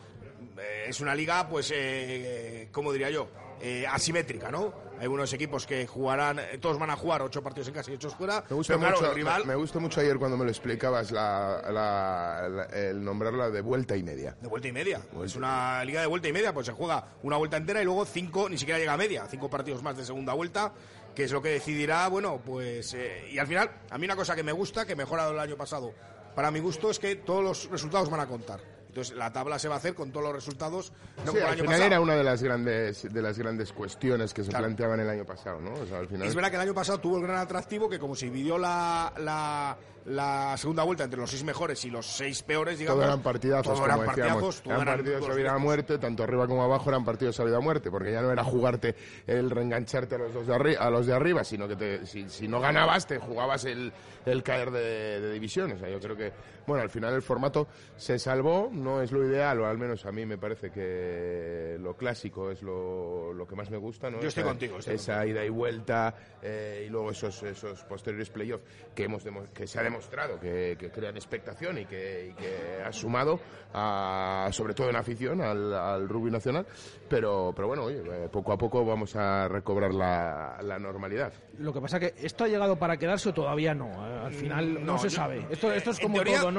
[0.61, 3.29] Eh, es una liga, pues, eh, ¿cómo diría yo?
[3.61, 4.73] Eh, asimétrica, ¿no?
[5.01, 7.94] Hay unos equipos que jugarán, eh, todos van a jugar ocho partidos en casa y
[7.94, 8.44] ocho fuera.
[8.49, 10.51] Me gusta, pero claro, mucho, el rival me, me gustó mucho ayer cuando me lo
[10.51, 14.37] explicabas la, la- la- el nombrarla de vuelta y media.
[14.40, 15.01] De vuelta y media.
[15.25, 18.05] Es una liga de vuelta y media, pues se juega una vuelta entera y luego
[18.07, 20.73] cinco, ni siquiera llega a media, cinco partidos más de segunda vuelta,
[21.14, 22.94] que es lo que decidirá, bueno, pues.
[22.94, 25.57] eh, y al final, a mí una cosa que me gusta, que mejorado el año
[25.57, 25.92] pasado,
[26.37, 28.61] para mi gusto, es que todos los resultados van a contar.
[28.98, 31.42] Entonces, la tabla se va a hacer con todos los resultados, no Sí, como el
[31.44, 31.87] al año final pasado.
[31.87, 34.64] era una de las grandes de las grandes cuestiones que se Claro.
[34.64, 35.72] planteaban el año pasado, ¿no?
[35.74, 37.98] O sea, al final Es verdad que el año pasado tuvo el gran atractivo que
[38.00, 42.42] como se dividió la, la, la segunda vuelta entre los seis mejores y los seis
[42.42, 42.98] peores, digamos.
[43.00, 44.16] todo eran partidazos, todo como eran decíamos.
[44.32, 47.44] partidazos, todo eran partidos a vida a muerte, tanto arriba como abajo eran partidos a
[47.44, 48.96] vida a muerte, porque ya no era jugarte
[49.28, 52.28] el reengancharte a los dos de arriba, a los de arriba, sino que te- si,
[52.28, 53.92] si no ganabas te jugabas el,
[54.26, 55.70] el caer de, de división.
[55.72, 56.32] O sea, yo creo que,
[56.68, 60.12] bueno, al final el formato se salvó, no es lo ideal, o al menos a
[60.12, 64.20] mí me parece que lo clásico es lo, lo que más me gusta, ¿no?
[64.20, 68.31] Yo estoy Esa- contigo, estoy esa ida y vuelta eh, y luego esos esos posteriores
[68.31, 72.83] playoffs que hemos que se ha demostrado que, que crean expectación y que, y que
[72.85, 73.40] ha sumado
[73.74, 76.66] a, sobre todo en afición al, al rugby nacional
[77.09, 81.72] pero pero bueno oye, eh, poco a poco vamos a recobrar la, la normalidad Lo
[81.72, 83.87] que pasa que esto ha llegado para quedarse o todavía no.
[83.87, 85.46] eh, Al final no, No, se yo- sabe.
[85.50, 86.58] Esto, esto es como teoría- todo, ¿no?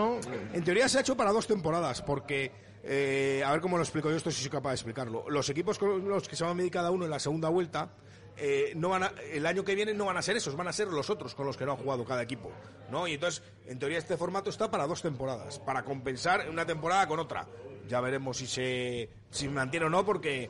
[0.54, 2.52] En teoría se ha hecho para dos temporadas, porque,
[2.84, 5.30] eh, a ver cómo lo explico yo, esto si soy capaz de explicarlo.
[5.30, 7.90] Los equipos con los que se van a medir cada uno en la segunda vuelta,
[8.38, 10.88] eh, no van el año que viene no van a ser esos, van a ser
[10.88, 12.52] los otros con los que no ha jugado cada equipo.
[12.90, 13.08] ¿no?
[13.08, 17.20] Y entonces, en teoría, este formato está para dos temporadas, para compensar una temporada con
[17.20, 17.48] otra.
[17.88, 20.50] Ya veremos si se si mantiene o no, porque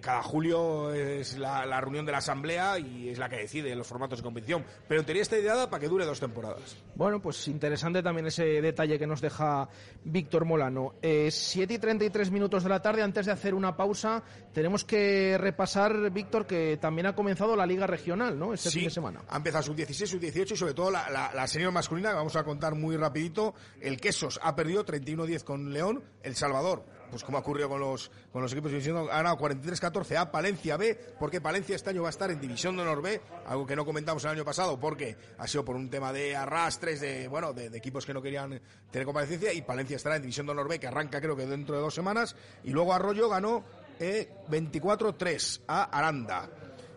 [0.00, 3.86] cada julio es la, la reunión de la asamblea y es la que decide los
[3.86, 4.64] formatos de competición.
[4.86, 6.76] Pero en teoría está ideada para que dure dos temporadas.
[6.94, 9.68] Bueno, pues interesante también ese detalle que nos deja
[10.04, 10.94] Víctor Molano.
[11.02, 14.22] Eh, 7 y 33 minutos de la tarde, antes de hacer una pausa,
[14.52, 18.52] tenemos que repasar, Víctor, que también ha comenzado la Liga Regional, ¿no?
[18.54, 19.22] Este Sí, fin de semana.
[19.28, 22.16] Ha empezado sub 16, sub 18 y sobre todo la, la, la senior masculina, que
[22.16, 23.54] vamos a contar muy rapidito.
[23.80, 26.02] El Quesos ha perdido 31-10 con León.
[26.22, 29.38] El Salvador, pues como ha ocurrido con los, con los equipos de división, ha ganado
[29.38, 33.02] 43-14 a Palencia B, porque Palencia este año va a estar en División de Honor
[33.02, 36.36] B, algo que no comentamos el año pasado, porque ha sido por un tema de
[36.36, 40.46] arrastres, de, bueno, de, equipos que no querían tener comparecencia, y Palencia estará en División
[40.46, 43.64] de Honor B, que arranca creo que dentro de dos semanas, y luego Arroyo ganó
[43.98, 46.48] eh, 24-3 a Aranda.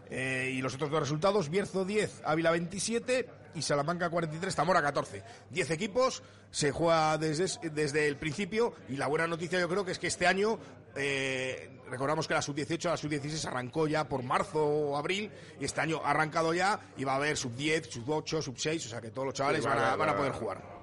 [0.10, 5.24] Eh, y los otros dos resultados, Bierzo 10, Ávila 27 y Salamanca 43, Zamora 14.
[5.50, 9.92] 10 equipos, se juega desde, desde el principio y la buena noticia yo creo que
[9.92, 10.60] es que este año,
[10.96, 15.82] eh, recordamos que la sub-18, la sub-16 arrancó ya por marzo o abril y este
[15.82, 19.28] año ha arrancado ya y va a haber sub-10, sub-8, sub-6, o sea que todos
[19.28, 20.82] los chavales Sí, van, va, a, van a va, poder jugar.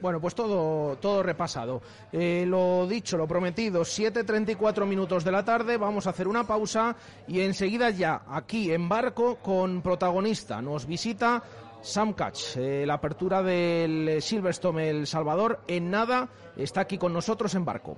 [0.00, 1.80] Bueno, pues todo, todo repasado.
[2.12, 6.96] Eh, lo dicho, lo prometido, 7.34 minutos de la tarde, vamos a hacer una pausa
[7.26, 11.42] y enseguida ya, aquí en barco, con protagonista, nos visita
[11.82, 17.54] Sam Catch, eh, la apertura del Silverstone El Salvador, en nada, está aquí con nosotros
[17.54, 17.96] en barco.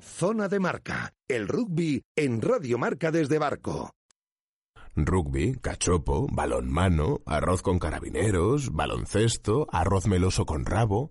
[0.00, 1.12] Zona de marca.
[1.28, 3.92] El rugby en Radio Marca desde Barco.
[4.94, 11.10] Rugby, cachopo, balonmano, arroz con carabineros, baloncesto, arroz meloso con rabo.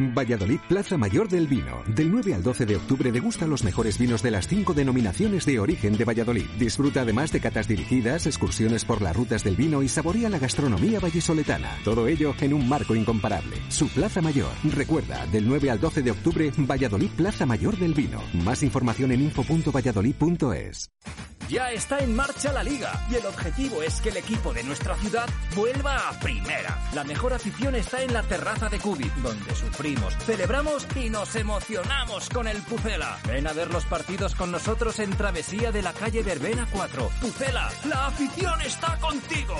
[0.00, 1.82] Valladolid Plaza Mayor del Vino.
[1.86, 5.60] Del 9 al 12 de octubre degusta los mejores vinos de las cinco denominaciones de
[5.60, 6.46] origen de Valladolid.
[6.58, 10.98] Disfruta además de catas dirigidas, excursiones por las rutas del vino y saborea la gastronomía
[10.98, 11.76] vallisoletana.
[11.84, 13.58] Todo ello en un marco incomparable.
[13.68, 14.52] Su Plaza Mayor.
[14.64, 18.22] Recuerda, del 9 al 12 de octubre, Valladolid Plaza Mayor del Vino.
[18.32, 20.90] Más información en info.valladolid.es.
[21.48, 24.96] Ya está en marcha la liga y el objetivo es que el equipo de nuestra
[24.96, 26.78] ciudad vuelva a primera.
[26.94, 29.54] La mejor afición está en la terraza de Cubi, donde
[30.24, 33.18] celebramos y nos emocionamos con el Pucela.
[33.26, 37.10] Ven a ver los partidos con nosotros en Travesía de la calle Verbena 4.
[37.20, 39.56] Pucela, la afición está contigo.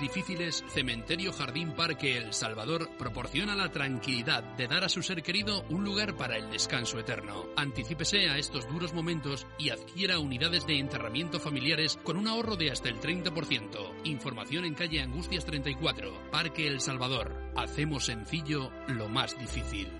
[0.00, 5.64] Difíciles, Cementerio Jardín Parque El Salvador proporciona la tranquilidad de dar a su ser querido
[5.68, 7.46] un lugar para el descanso eterno.
[7.56, 12.70] Anticípese a estos duros momentos y adquiera unidades de enterramiento familiares con un ahorro de
[12.70, 13.92] hasta el 30%.
[14.04, 17.36] Información en calle Angustias 34, Parque El Salvador.
[17.56, 19.99] Hacemos sencillo lo más difícil.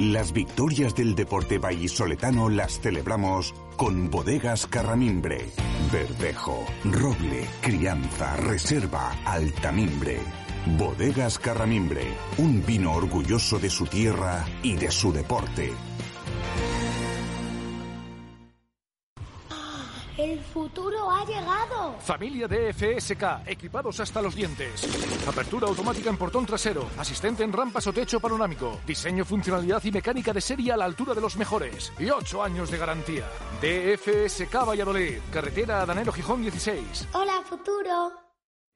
[0.00, 5.46] Las victorias del deporte vallisoletano las celebramos con bodegas Carramimbre.
[5.92, 10.18] Verdejo, roble, crianza, reserva, altamimbre.
[10.76, 15.72] Bodegas Carramimbre, un vino orgulloso de su tierra y de su deporte.
[20.16, 21.96] El futuro ha llegado.
[21.98, 25.26] Familia de FSK, equipados hasta los dientes.
[25.26, 30.32] Apertura automática en portón trasero, asistente en rampas o techo panorámico, diseño, funcionalidad y mecánica
[30.32, 31.92] de serie a la altura de los mejores.
[31.98, 33.24] Y 8 años de garantía.
[33.60, 37.08] DFSK Valladolid, carretera Danero Gijón 16.
[37.14, 38.12] Hola, futuro.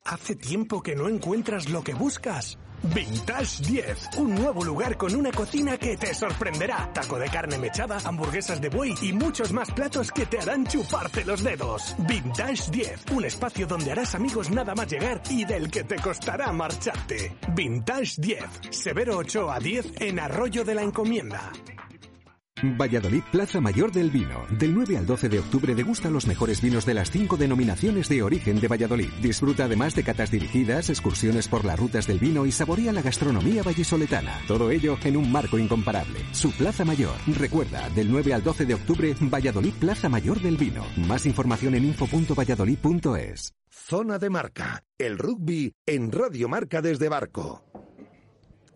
[0.04, 2.58] Hace tiempo que no encuentras lo que buscas.
[2.82, 6.90] Vintage 10, un nuevo lugar con una cocina que te sorprenderá.
[6.92, 11.24] Taco de carne mechada, hamburguesas de buey y muchos más platos que te harán chuparte
[11.24, 11.96] los dedos.
[11.98, 16.52] Vintage 10, un espacio donde harás amigos nada más llegar y del que te costará
[16.52, 17.36] marcharte.
[17.54, 21.52] Vintage 10, Severo 8 a 10 en Arroyo de la Encomienda.
[22.62, 24.46] Valladolid Plaza Mayor del Vino.
[24.50, 28.22] Del 9 al 12 de octubre degusta los mejores vinos de las cinco denominaciones de
[28.22, 29.10] origen de Valladolid.
[29.22, 33.62] Disfruta además de catas dirigidas, excursiones por las rutas del vino y saborea la gastronomía
[33.62, 34.40] vallisoletana.
[34.46, 36.20] Todo ello en un marco incomparable.
[36.32, 37.16] Su Plaza Mayor.
[37.26, 40.84] Recuerda, del 9 al 12 de octubre, Valladolid Plaza Mayor del Vino.
[40.96, 43.54] Más información en info.valladolid.es.
[43.70, 47.87] Zona de Marca, el rugby en Radio Marca desde Barco.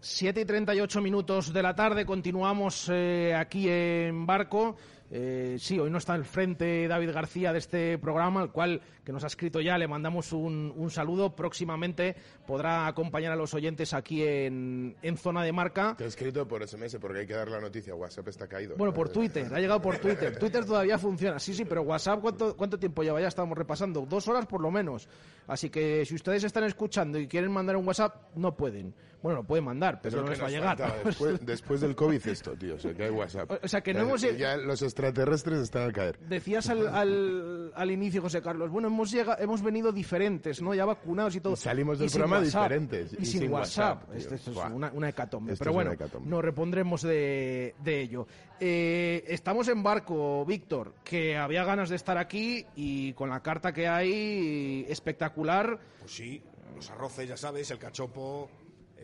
[0.04, 4.74] 7 y 38 minutos de la tarde, continuamos eh, aquí en Barco.
[5.14, 9.12] Eh, sí, hoy no está al frente David García de este programa, al cual que
[9.12, 11.36] nos ha escrito ya, le mandamos un, un saludo.
[11.36, 15.94] Próximamente podrá acompañar a los oyentes aquí en, en Zona de Marca.
[15.96, 17.94] Te he escrito por SMS porque hay que dar la noticia.
[17.94, 18.74] WhatsApp está caído.
[18.76, 20.36] Bueno, por Twitter, ha llegado por Twitter.
[20.36, 23.20] Twitter todavía funciona, sí, sí, pero WhatsApp, ¿cuánto, cuánto tiempo lleva?
[23.20, 25.08] Ya estamos repasando, dos horas por lo menos.
[25.46, 28.94] Así que si ustedes están escuchando y quieren mandar un WhatsApp, no pueden.
[29.22, 31.02] Bueno, lo pueden mandar, pero no que les va a llegar.
[31.04, 32.74] Después, después del COVID esto, tío.
[32.74, 33.50] O sea, que hay WhatsApp.
[33.62, 36.18] O sea, que no Ya- hemos- Ya los extraterrestres están al caer.
[36.18, 40.74] Decías al, al, al inicio, José Carlos, bueno, hemos, llega, hemos venido diferentes, ¿no?
[40.74, 41.52] Ya vacunados y todo.
[41.54, 42.62] Y salimos del sin programa WhatsApp.
[42.64, 43.96] diferentes, Y, y sin, sin WhatsApp.
[43.98, 44.18] WhatsApp, tío.
[44.18, 45.52] Esto, esto es una, una hecatombe.
[45.52, 46.28] Esto Pero es una bueno, hecatombe.
[46.30, 48.26] nos repondremos de, de ello.
[48.58, 53.72] Eh, estamos en barco, Víctor, que había ganas de estar aquí y con la carta
[53.72, 55.78] que hay, espectacular.
[56.00, 56.42] Pues sí,
[56.74, 58.48] los arroces, ya sabes, el cachopo,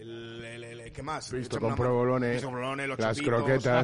[0.01, 1.31] el, el, el- el- ¿qué más?
[1.33, 1.71] Visto con
[2.97, 3.65] con las chupitos, croquetas.
[3.65, 3.81] La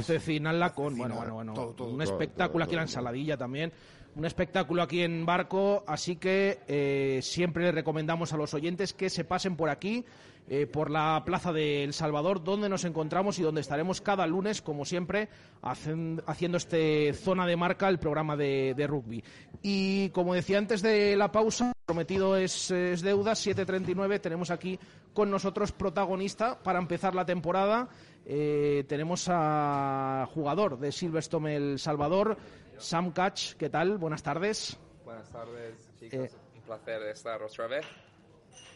[0.59, 2.89] lacón, bueno, bueno, bueno, todo, todo, un todo, espectáculo todo, aquí, la todo.
[2.91, 3.73] ensaladilla también,
[4.17, 9.11] un espectáculo aquí en Barco, así que eh, siempre le recomendamos a los oyentes que
[9.11, 10.05] se pasen por aquí,
[10.49, 14.63] eh, por la Plaza de El Salvador, donde nos encontramos y donde estaremos cada lunes,
[14.63, 15.29] como siempre,
[15.63, 19.25] haciendo este Zona de Marca, el programa de, de rugby.
[19.63, 24.79] Y como decía antes de la pausa, prometido es, es deuda, 7.39, tenemos aquí
[25.13, 27.89] con nosotros protagonista para empezar la temporada.
[28.27, 32.39] Eh, tenemos a jugador de Silverstone El Salvador,
[32.79, 33.55] Sam Catch.
[33.55, 33.99] ¿Qué tal?
[33.99, 34.79] Buenas tardes.
[35.05, 36.15] Buenas tardes, chicos.
[36.15, 37.85] Eh, Un placer estar otra vez.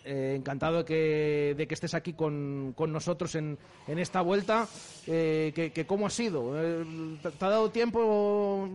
[0.05, 4.67] Eh, encantado de que, de que estés aquí con, con nosotros en, en esta vuelta.
[5.07, 6.55] Eh, que, que ¿Cómo ha sido?
[6.59, 6.85] Eh,
[7.23, 8.69] ¿Te, ha dado tiempo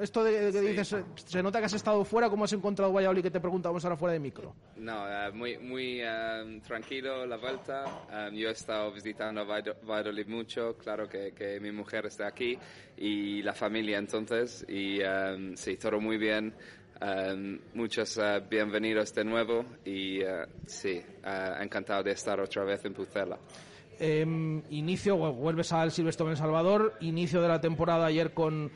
[0.00, 0.92] esto de que dices?
[0.94, 2.28] eh, Se nota que has estado fuera.
[2.28, 3.22] ¿Cómo has encontrado Valladolid?
[3.22, 4.54] Que te preguntamos ahora fuera de micro.
[4.76, 7.84] No, eh, muy, muy eh, tranquilo la vuelta.
[8.12, 10.76] Eh, yo he estado visitando Valladolid mucho.
[10.76, 12.58] Claro que, que mi mujer está aquí
[12.96, 14.64] y la familia entonces.
[14.68, 16.52] Y eh, sí, todo muy bien.
[17.02, 22.84] Eh, muchos eh, bienvenidos de nuevo y eh, sí, eh, encantado de estar otra vez
[22.84, 23.38] en Pucela.
[23.98, 24.20] Eh,
[24.70, 28.70] inicio, vuelves al Silverstone en Salvador, inicio de la temporada ayer con,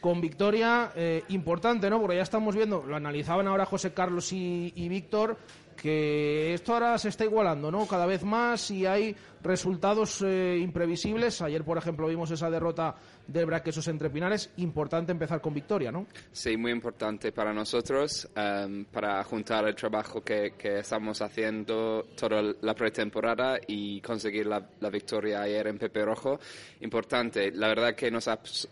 [0.00, 2.00] con victoria, eh, importante, ¿no?
[2.00, 5.38] Porque ya estamos viendo, lo analizaban ahora José Carlos y, y Víctor,
[5.76, 7.86] que esto ahora se está igualando, ¿no?
[7.86, 11.42] Cada vez más y hay resultados eh, imprevisibles.
[11.42, 12.94] Ayer, por ejemplo, vimos esa derrota
[13.26, 14.50] de Braquesos entre Pinares.
[14.58, 16.06] Importante empezar con victoria, ¿no?
[16.30, 22.42] Sí, muy importante para nosotros, em, para juntar el trabajo que, que estamos haciendo toda
[22.60, 26.38] la pretemporada y conseguir la, la victoria ayer en Pepe Rojo.
[26.80, 28.28] Importante, la verdad que nos,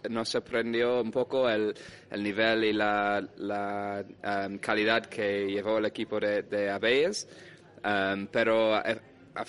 [0.09, 1.75] nos sorprendió un poco el,
[2.11, 7.27] el nivel y la, la, em, calidad que llevó el equipo de, de Abeyes,
[7.83, 8.81] Em, pero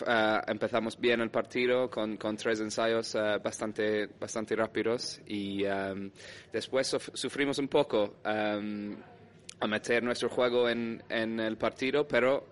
[0.08, 6.12] eh, empezamos bien el partido con, con tres ensayos eh, bastante, bastante rápidos y em,
[6.52, 8.96] después suf- sufrimos un poco em,
[9.60, 12.48] a meter nuestro juego en, en el partido, pero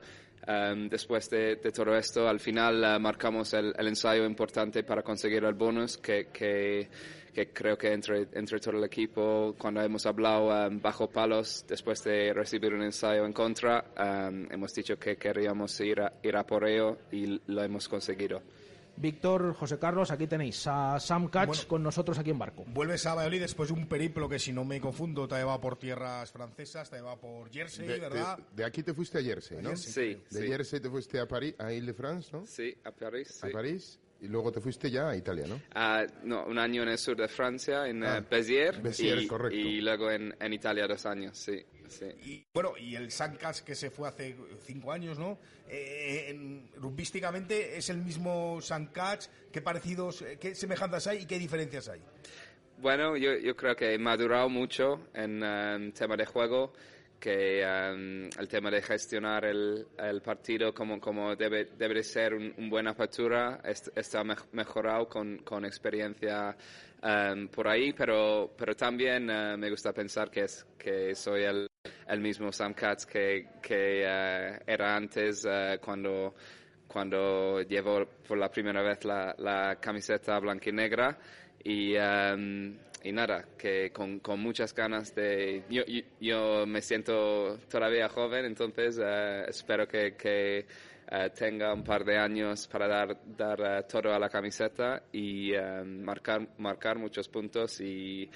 [0.48, 5.54] em, después de, todo esto, al final eh, marcamos el, ensayo importante para conseguir el
[5.54, 6.28] bonus que,
[7.48, 12.04] que creo que entre, entre todo el equipo, cuando hemos hablado em, bajo palos, después
[12.04, 16.46] de recibir un ensayo en contra, em, hemos dicho que queríamos ir a, ir a
[16.46, 18.42] por ello y lo hemos conseguido.
[18.98, 21.64] Víctor, José Carlos, aquí tenéis a Sam Catch Bueno.
[21.70, 22.66] con nosotros aquí en Barco.
[22.68, 25.62] Vuelves a Valladolid después de un periplo que, si no me confundo, te ha llevado
[25.62, 28.38] por tierras francesas, te ha llevado por Jersey, De, ¿verdad?
[28.38, 29.78] de- de aquí te fuiste a Jersey, ¿no?
[29.78, 30.48] Sí, De sí.
[30.48, 32.46] Jersey te fuiste a París, a Ile-de-France, ¿no?
[32.46, 33.42] Sí, a París.
[33.42, 33.54] A sí.
[33.54, 34.00] París.
[34.22, 35.62] Y luego te fuiste ya a Italia, ¿no?
[35.74, 39.28] Ah, no, un año en el sur de Francia, en Ah, eh, Béziers, Béziers, y,
[39.28, 39.58] correcto.
[39.58, 41.64] y luego en, en Italia dos años, sí.
[41.88, 42.06] sí.
[42.26, 45.40] Y bueno, y el Sancas que se fue hace cinco años, ¿no?
[45.70, 49.30] Eh, en- rugbísticamente es el mismo Sancas.
[49.54, 52.02] ¿Qué parecidos, eh, qué semejanzas hay y qué diferencias hay?
[52.82, 56.74] Bueno, yo, yo creo que he madurado mucho en em, tema de juego,
[57.20, 62.34] que em, el tema de gestionar el, el partido como, como debe, debe de ser
[62.34, 66.56] un, un buena apertura est- está mej- mejorado con, con experiencia
[67.04, 71.68] em, por ahí, pero, pero también eh, me gusta pensar que, es, que soy el,
[72.08, 76.34] el mismo Sam Katz que, que eh, era antes eh, cuando
[76.88, 81.20] cuando llevo por la primera vez la, la camiseta blanca y negra
[83.04, 85.64] y, nada, que con, con muchas ganas de...
[85.70, 90.66] Yo, yo, yo me siento todavía joven, entonces eh, espero que, que
[91.12, 95.52] eh, tenga un par de años para dar, dar eh, todo a la camiseta y
[95.86, 98.30] marcar, marcar muchos puntos y,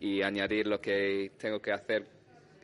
[0.00, 2.17] y añadir lo que tengo que hacer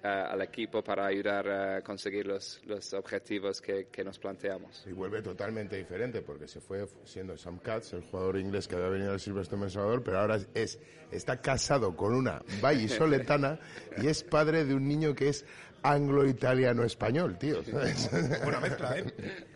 [0.05, 4.85] al equipo para ayudar a conseguir los, los objetivos que, que nos planteamos.
[4.87, 8.89] Y vuelve totalmente diferente porque se fue siendo Sam Katz, el jugador inglés que había
[8.89, 10.79] venido al Silverstone El Salvador, pero ahora es,
[11.11, 13.59] está casado con una vallisoletana
[13.97, 15.47] y es padre de un niño que es
[15.83, 17.63] anglo-italiano-español, tío.
[17.65, 18.11] ¿sabes?
[18.43, 19.05] Buena mezcla, ¿eh?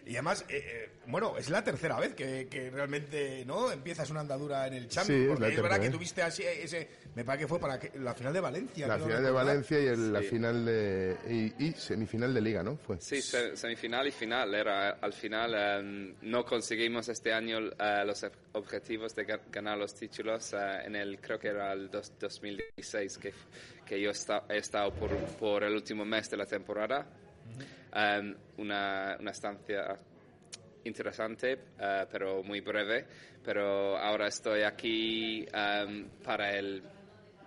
[0.06, 4.20] Y además, eh, eh, bueno, es la tercera vez que, que realmente no empiezas una
[4.20, 5.06] andadura en el Champions.
[5.06, 6.88] Sí, es porque la es verdad que tuviste así ese.
[7.14, 8.86] Me parece que fue para que- la final de Valencia.
[8.86, 9.30] La final de.
[9.30, 10.26] Valencia y el- la Sí.
[10.28, 11.16] final de
[11.58, 12.76] y, y semifinal de Liga, ¿no?
[12.76, 13.00] Fue.
[13.00, 14.54] Sí, se- semifinal y final.
[14.54, 19.78] Era, al final em, no conseguimos este año eh, los ob- objetivos de ga- ganar
[19.78, 23.32] los títulos eh, en el, creo que era el dos- 2016, que,
[23.86, 27.06] que yo esta- he estado por, por el último mes de la temporada.
[27.94, 29.96] Em, una, una estancia
[30.88, 33.06] interesante, eh, pero muy breve.
[33.44, 36.82] Pero ahora estoy aquí em, para el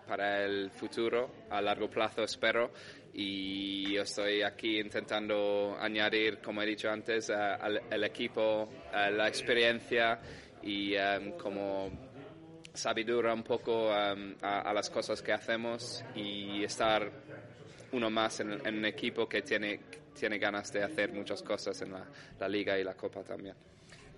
[0.08, 2.72] para el futuro, a largo plazo espero,
[3.14, 9.28] y yo estoy aquí intentando añadir, como he dicho antes, eh, al equipo eh, la
[9.30, 10.20] experiencia
[10.64, 11.92] y em, como
[12.74, 17.10] sabiduría un poco em, a, a las cosas que hacemos y estar
[17.94, 19.80] uno más en, en un equipo que tiene,
[20.18, 22.06] tiene ganas de hacer muchas cosas en la,
[22.40, 23.56] la liga y la copa también.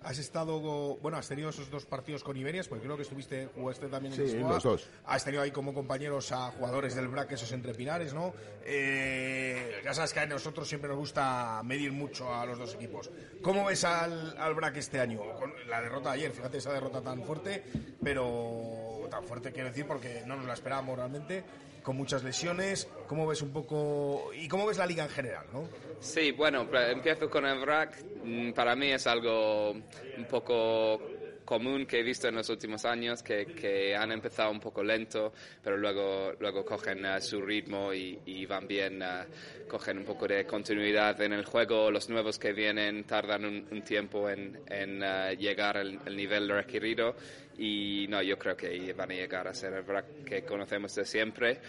[0.02, 0.60] Has estado,
[0.98, 4.28] bueno, has tenido esos dos partidos con Iberias, porque creo que estuviste, jugaste también en
[4.28, 4.90] Sí, los dos.
[5.06, 8.34] Has tenido ahí como compañeros a jugadores del BRAC, esos entre pinares, ¿no?
[8.66, 13.10] Eh, ya sabes que a nosotros siempre nos gusta medir mucho a los dos equipos.
[13.40, 15.20] ¿Cómo ves al, al BRAC este año?
[15.38, 17.64] Con la derrota de ayer, fíjate esa derrota tan fuerte,
[18.02, 21.42] pero tan fuerte quiero decir porque no nos la esperábamos realmente,
[21.84, 22.88] con muchas lesiones.
[23.06, 25.68] ¿Cómo ves un poco, y cómo ves la liga en general, no?
[26.00, 28.02] Sí, bueno, empiezo con el.
[28.24, 31.00] Mm, Para mí es algo un poco
[31.44, 35.32] común que he visto en los últimos años, que, que han empezado un poco lento,
[35.62, 39.24] pero luego, luego cogen eh, su ritmo y, van bien, eh,
[39.68, 41.90] cogen un poco de continuidad en el juego.
[41.90, 47.16] Los nuevos que vienen tardan un, tiempo en, eh, llegar al, nivel requerido
[47.58, 51.04] y no, yo creo que van a llegar a ser el VRAC que conocemos de
[51.04, 51.60] siempre.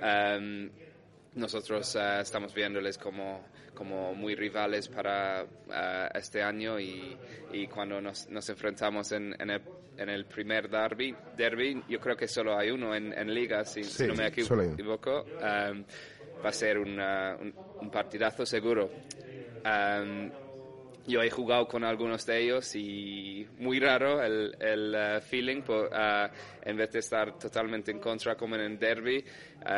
[0.00, 0.70] Em,
[1.34, 7.20] nosotros eh, estamos viéndoles como, como muy rivales para eh, este año y,
[7.50, 9.62] y cuando nos, nos enfrentamos en, en, el,
[9.96, 13.82] en el primer derby, derby, yo creo que solo hay uno en, en liga, si,
[13.84, 15.84] si Sí, no me equivoco, um,
[16.44, 18.90] va a ser una- un, un partidazo seguro.
[19.64, 20.30] Um,
[21.06, 25.90] yo he jugado con algunos de ellos y muy raro el, el eh, feeling, por,
[25.94, 26.28] eh,
[26.62, 29.24] en vez de estar totalmente en contra como en el derby, eh,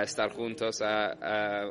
[0.03, 0.81] estar juntos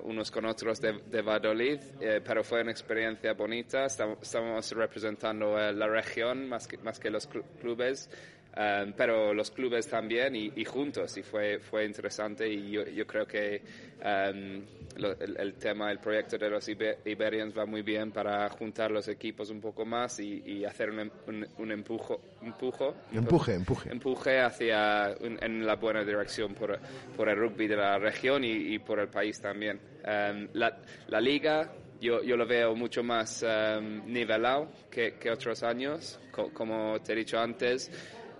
[0.03, 1.79] unos con otros de, de Valladolid,
[2.23, 7.43] pero fue una experiencia bonita, estamos representando la región más que, más que los cl-
[7.61, 8.09] clubes.
[8.57, 13.05] Um, pero los clubes también y, y juntos y fue fue interesante y yo, yo
[13.05, 13.61] creo que
[13.99, 14.61] um,
[14.95, 18.91] lo- el, el tema el proyecto de los Ibe- Iberians va muy bien para juntar
[18.91, 22.95] los equipos un poco más y, y hacer un, em- un, un empujo empujo.
[23.11, 23.91] Empuje, empuje.
[23.91, 26.79] empuje hacia un- en la buena dirección por,
[27.17, 29.81] por el rugby de la región y, y por el país también.
[30.05, 30.77] Um, la,
[31.09, 36.19] la liga yo, yo lo veo mucho más um, nivelado que, que otros años.
[36.31, 37.91] Co- como te he dicho antes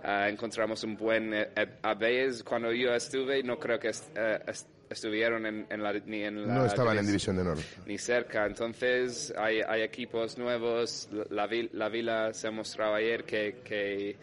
[0.08, 4.38] Ah, encontramos un buen eh, eh, Abeis cuando yo estuve no creo que est- eh,
[4.46, 7.58] est- estuvieron en, en la, ni en la No estaban en divis- División de Honor.
[7.86, 8.46] ni cerca.
[8.46, 11.08] Entonces hay, hay equipos nuevos.
[11.10, 14.16] La, la vil- la Vila se ha mostrado ayer que, que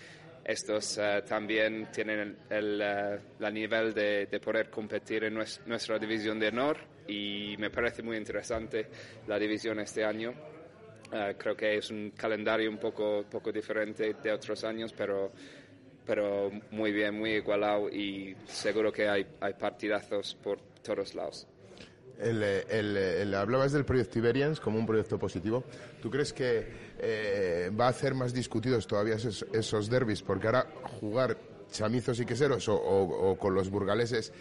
[0.46, 6.00] estos eh, también tienen el, el, la nivel de, de poder competir en nues- nuestra
[6.00, 6.78] división de honor
[7.10, 8.88] y me parece muy interesante
[9.28, 10.34] la división este año.
[11.12, 15.32] Eh, creo que es un calendario un poco, poco diferente de otros años, pero,
[16.06, 21.47] pero muy bien, muy igualado y seguro que hay, hay partidazos por todos lados.
[22.20, 25.64] El, eh, el, eh, el- hablabas del proyecto Iberians como un proyecto positivo.
[26.01, 26.68] ¿Tú crees que
[26.99, 30.22] eh, va a hacer más discutidos todavía esos, esos derbis?
[30.22, 30.68] Porque ahora
[30.99, 31.36] jugar
[31.74, 34.32] chamizos y queseros o, o- o con los burgaleses,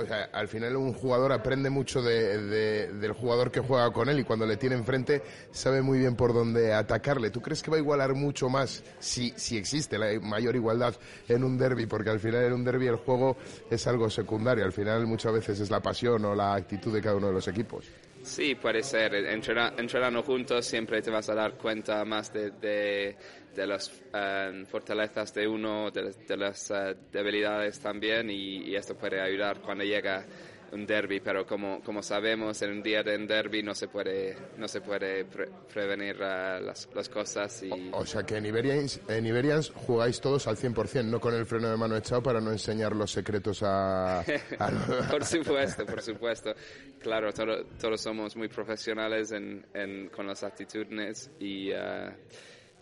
[0.00, 4.08] o sea, al final un jugador aprende mucho de- de- del jugador que juega con
[4.08, 7.30] él y cuando le tiene enfrente sabe muy bien por dónde atacarle.
[7.30, 10.94] ¿Tú crees que va a igualar mucho más si, si existe la mayor igualdad
[11.28, 11.86] en un derby?
[11.86, 13.36] Porque al final en un derby el juego
[13.70, 17.16] es algo secundario, al final muchas veces es la pasión o la actitud de cada
[17.16, 17.86] uno de los equipos.
[18.22, 19.12] Sí, puede ser.
[19.14, 23.16] Entrena- entrenando juntos siempre te vas a dar cuenta más de,
[23.54, 28.94] de las eh, fortalezas de uno, de, de las eh, debilidades también y, y esto
[28.96, 30.24] puede ayudar cuando llega
[30.72, 34.34] un derby, pero como, como sabemos, en un día de un derby no se puede,
[34.56, 37.90] no se puede pre- prevenir ah, las, las cosas y...
[37.92, 41.68] O sea que en Iberians, en Iberians jugáis todos al 100%, no con el freno
[41.70, 44.20] de mano echado para no enseñar los secretos a...
[44.20, 44.24] a-
[45.10, 46.54] por supuesto, por supuesto.
[47.00, 52.16] Claro, todo- todos somos muy profesionales en, en- con las actitudes y, ah,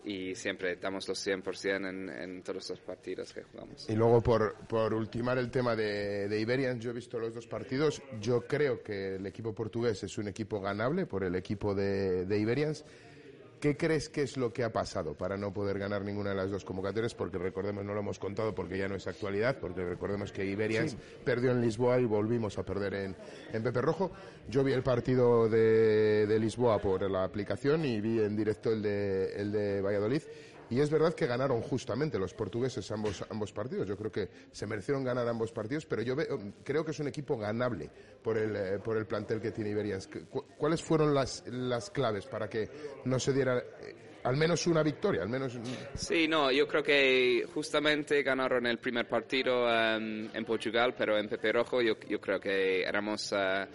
[0.05, 3.89] y siempre damos los 100% en, en todos los partidos que jugamos.
[3.89, 7.47] Y luego, por, por ultimar el tema de, de Iberians, yo he visto los dos
[7.47, 8.03] partidos.
[8.21, 12.39] Yo creo que el equipo portugués es un equipo ganable por el equipo de, de
[12.39, 12.85] Iberians.
[13.61, 16.51] ¿Qué crees que es lo que ha pasado para no poder ganar ninguna de las
[16.51, 17.15] dos convocatorias?
[17.15, 20.93] Porque recordemos, no lo hemos contado porque ya no es actualidad, porque recordemos que Iberians
[20.93, 20.99] Sí.
[21.25, 23.17] perdió en Lisboa y volvimos a perder en,
[23.53, 24.13] en Pepe Rojo.
[24.49, 28.81] Yo vi el partido de, de Lisboa por la aplicación y vi en directo el
[28.81, 30.23] de, el de Valladolid.
[30.71, 33.87] Y es verdad que ganaron justamente los portugueses ambos, ambos partidos.
[33.89, 37.09] Yo creo que se merecieron ganar ambos partidos, pero yo veo- creo que es un
[37.09, 37.91] equipo ganable
[38.23, 40.09] por el, eh, por el plantel que tiene Iberians.
[40.31, 42.69] Cu- ¿Cuáles fueron las, las claves para que
[43.05, 45.23] no se diera eh, al menos una victoria?
[45.23, 45.59] Al menos
[45.95, 51.29] Sí, no, yo creo que justamente ganaron el primer partido em, en Portugal, pero en
[51.29, 53.67] Pepe Rojo yo, yo creo que éramos eh,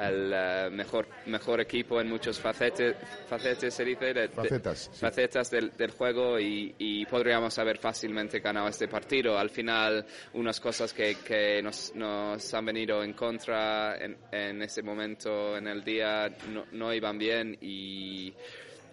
[0.00, 2.94] el eh, mejor, mejor equipo en muchos facetes,
[3.28, 5.00] facetes se dice, de- de- Facetas, sí.
[5.00, 9.36] facetas del, del juego y, y podríamos haber fácilmente ganado este partido.
[9.38, 14.82] Al final, unas cosas que, que nos, nos han venido en contra en, en ese
[14.82, 18.32] momento en el día no, no iban bien y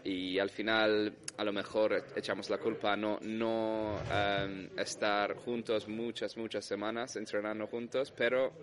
[0.04, 5.88] y al final a lo mejor echamos la culpa a no, no em, estar juntos
[5.88, 8.54] muchas, muchas semanas entrenando juntos, pero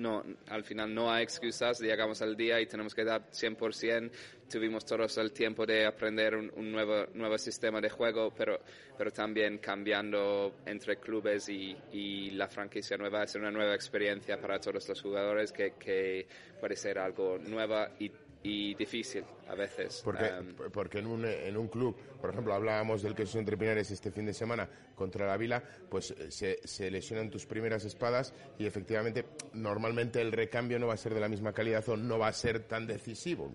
[0.00, 4.10] no, al final no hay excusas, llegamos al día y tenemos que dar 100%,
[4.50, 8.60] tuvimos todos el tiempo de aprender un, nuevo, nuevo sistema de juego, pero,
[8.96, 13.24] pero también cambiando entre clubes y, y la franquicia nueva.
[13.24, 16.26] Es una nueva experiencia para todos los jugadores que, que
[16.58, 18.10] puede ser algo nueva y,
[18.42, 20.00] y difícil a veces.
[20.04, 23.90] Porque, Em, porque en, un, en un club, por ejemplo, hablábamos del queso entre Pinares
[23.90, 28.32] este fin de semana contra la Vila, pues eh, se, se lesionan tus primeras espadas
[28.58, 29.24] y efectivamente
[29.54, 32.32] normalmente el recambio no va a ser de la misma calidad o no va a
[32.32, 33.52] ser tan decisivo.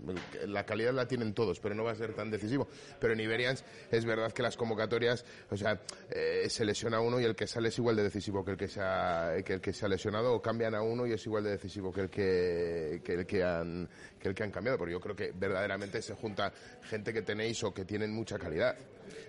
[0.47, 2.67] La calidad la tienen todos, pero no va a ser tan decisivo.
[2.99, 5.79] Pero en Iberians es verdad que las convocatorias, o sea,
[6.09, 8.67] eh, se lesiona uno y el que sale es igual de decisivo que el que
[8.67, 11.43] se ha, que el que se ha lesionado o cambian a uno y es igual
[11.43, 13.87] de decisivo que el que, que el que han
[14.19, 16.51] que el que han cambiado, porque yo creo que verdaderamente se junta
[16.89, 18.75] gente que tenéis o que tienen mucha calidad.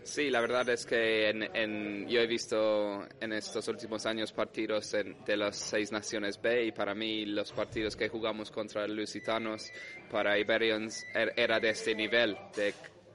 [0.02, 4.94] Sí, la verdad es que en, en- yo he visto en estos últimos años partidos
[4.94, 9.70] en- de las seis naciones B y para mí los partidos que jugamos contra Lusitanos
[10.10, 12.72] para Iberians er- era de este nivel, de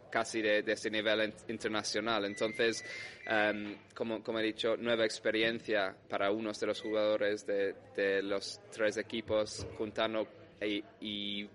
[0.10, 2.26] casi de, de este nivel in- internacional.
[2.26, 2.84] Entonces,
[3.26, 8.60] em, como, como he dicho, nueva experiencia para unos de los jugadores de, de los
[8.70, 10.28] tres equipos juntando
[10.62, 11.50] y, y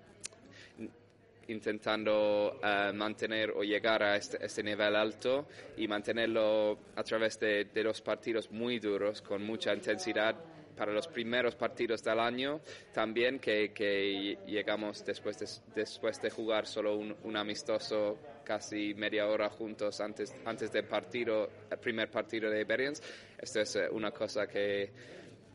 [1.48, 7.66] intentando eh, mantener o llegar a este, este nivel alto y mantenerlo a través de,
[7.66, 10.36] de los partidos muy duros, con mucha intensidad
[10.76, 12.60] para los primeros partidos del año,
[12.92, 19.26] también que, que llegamos después de, después de jugar solo un, un amistoso casi media
[19.26, 23.02] hora juntos antes, antes del partido, el primer partido de Iberians.
[23.38, 24.90] Esto es eh, una cosa que,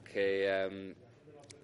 [0.04, 0.96] que em,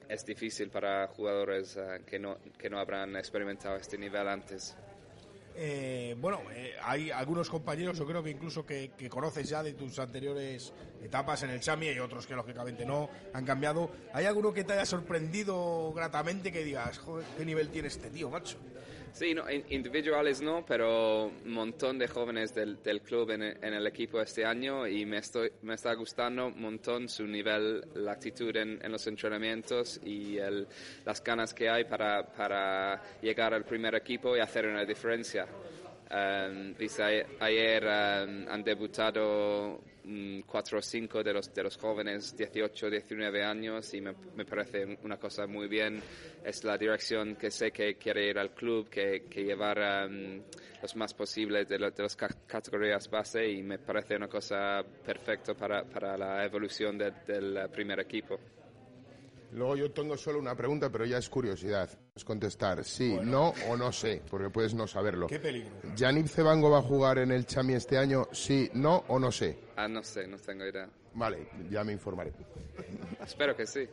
[0.09, 4.75] es difícil para jugadores eh, que, no, que no habrán experimentado este nivel antes.
[5.59, 9.97] Eh, bueno, eh, hay algunos compañeros, yo creo que incluso que, conoces ya de tus
[9.97, 13.89] anteriores etapas en el Chami, y otros que lógicamente no han cambiado.
[14.13, 18.29] ¿Hay alguno que te haya sorprendido gratamente que digas, joder, qué nivel tiene este tío,
[18.29, 18.59] macho?
[19.17, 23.73] Sí, no, in- individuales no, pero un montón de jóvenes del, del club en, en
[23.73, 28.11] el equipo este año y me, estoy, me está gustando un montón su nivel, la
[28.11, 30.67] actitud en, en los entrenamientos y el-
[31.03, 35.47] las ganas que hay para, para llegar al primer equipo y hacer una diferencia.
[36.09, 36.75] Um,
[37.39, 43.43] ayer, um, han debutado mm, cuatro o cinco de los, de los jóvenes, 18, 19
[43.43, 46.01] años, y me, me parece una cosa muy bien.
[46.43, 50.41] Es la dirección que sé que quiere ir al club, que, que llevar um,
[50.81, 54.83] los más posibles de, lo- de las ca- categorías base, y me parece una cosa
[55.05, 58.39] perfecta para, para la evolución de- del primer equipo.
[59.51, 61.89] Luego yo tengo solo una pregunta, pero ya es curiosidad.
[62.15, 65.27] Es contestar sí, no o no sé, porque puedes no saberlo.
[65.27, 65.71] Qué peligro.
[65.95, 68.27] ¿Yannick Cebango va a jugar en el Chami este año?
[68.31, 69.57] Sí, no o no sé.
[69.75, 70.89] Ah, no sé, no tengo idea.
[71.13, 72.33] Vale, ya me informaré.
[73.23, 73.87] Espero que sí.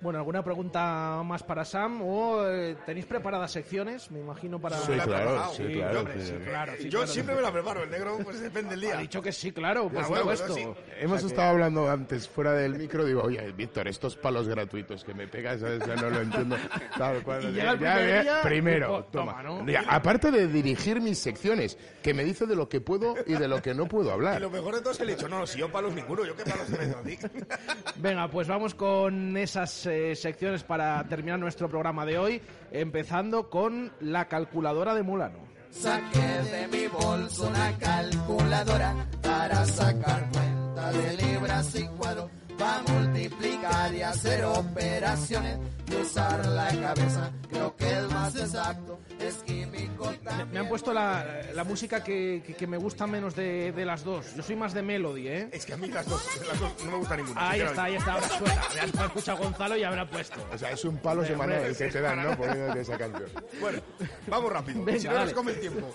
[0.00, 2.02] Bueno, ¿alguna pregunta más para Sam?
[2.02, 4.10] ¿O eh, tenéis preparadas secciones?
[4.12, 4.76] Me imagino para...
[4.78, 6.26] Sí, claro, sí, claro, Hombre, sí.
[6.28, 7.06] sí, claro, sí, Yo claro.
[7.12, 8.96] siempre me la preparo, el negro pues depende del día.
[8.96, 10.46] Ha dicho que sí, claro, por Ah, bueno, supuesto.
[10.46, 10.62] pues sí.
[11.00, 14.46] Hemos O sea que- estado hablando antes fuera del micro, digo, oye, Víctor, estos palos
[14.48, 15.84] gratuitos que me pegas, ¿sabes?
[15.84, 16.56] Ya no lo entiendo.
[16.96, 17.50] Tal cual.
[17.50, 19.32] Y Ya, primer ya, día, primero, y, toma.
[19.32, 19.66] toma, ¿no?
[19.66, 23.48] Ya, aparte de dirigir mis secciones, que me dice de lo que puedo y de
[23.48, 24.40] lo que no puedo Y hablar.
[24.40, 26.24] lo mejor de todo es que le he dicho, no, no, si yo palos ninguno,
[26.24, 26.66] yo qué palos
[27.04, 27.18] ti.
[27.96, 33.92] Venga, pues vamos con esas eh, secciones para terminar nuestro programa de hoy, empezando con
[34.00, 35.38] la calculadora de Mulano.
[35.70, 43.94] Saqué de mi bolso una calculadora para sacar cuenta de libras y cuadros, para multiplicar
[43.94, 45.58] y hacer operaciones
[45.90, 47.30] y usar la cabeza.
[47.48, 50.50] Creo que el más exacto es químico también.
[50.52, 54.04] Me han puesto la, la música que, que- que me gusta menos de, de las
[54.04, 54.34] dos.
[54.36, 55.48] Yo soy más de Melody, ¿eh?
[55.52, 57.50] Es que a mí las dos, las dos no me gusta ninguna.
[57.50, 58.62] Ahí está, ahí está, ahora suena.
[58.74, 60.36] Ya escucha Gonzalo y habrá puesto.
[60.52, 62.36] O sea, es un palo semanal el que te dan, ¿no?
[62.36, 63.30] Poniéndote esa canción.
[63.60, 63.80] Bueno,
[64.26, 64.84] vamos rápido.
[64.84, 65.26] Venga, si no dale.
[65.26, 65.94] nos come el tiempo.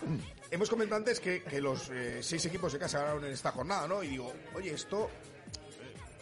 [0.49, 3.87] Hemos comentado antes que, que los eh, seis equipos de casa ganaron en esta jornada,
[3.87, 4.03] ¿no?
[4.03, 5.09] Y digo, oye, esto...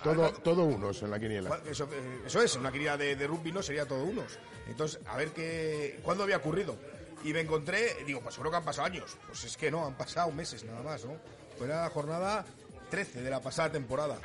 [0.04, 1.62] Todo, todo unos en la quiniela.
[1.66, 4.40] Eso, eh, eso es, una querida de, de rugby no sería todo unos.
[4.68, 6.76] Entonces, a ver qué, cuándo había ocurrido.
[7.24, 9.18] Y me encontré, digo, pues seguro que han pasado años.
[9.28, 11.18] Pues es que no, han pasado meses nada más, ¿no?
[11.58, 12.46] Fue la jornada
[12.90, 14.18] 13 de la pasada temporada.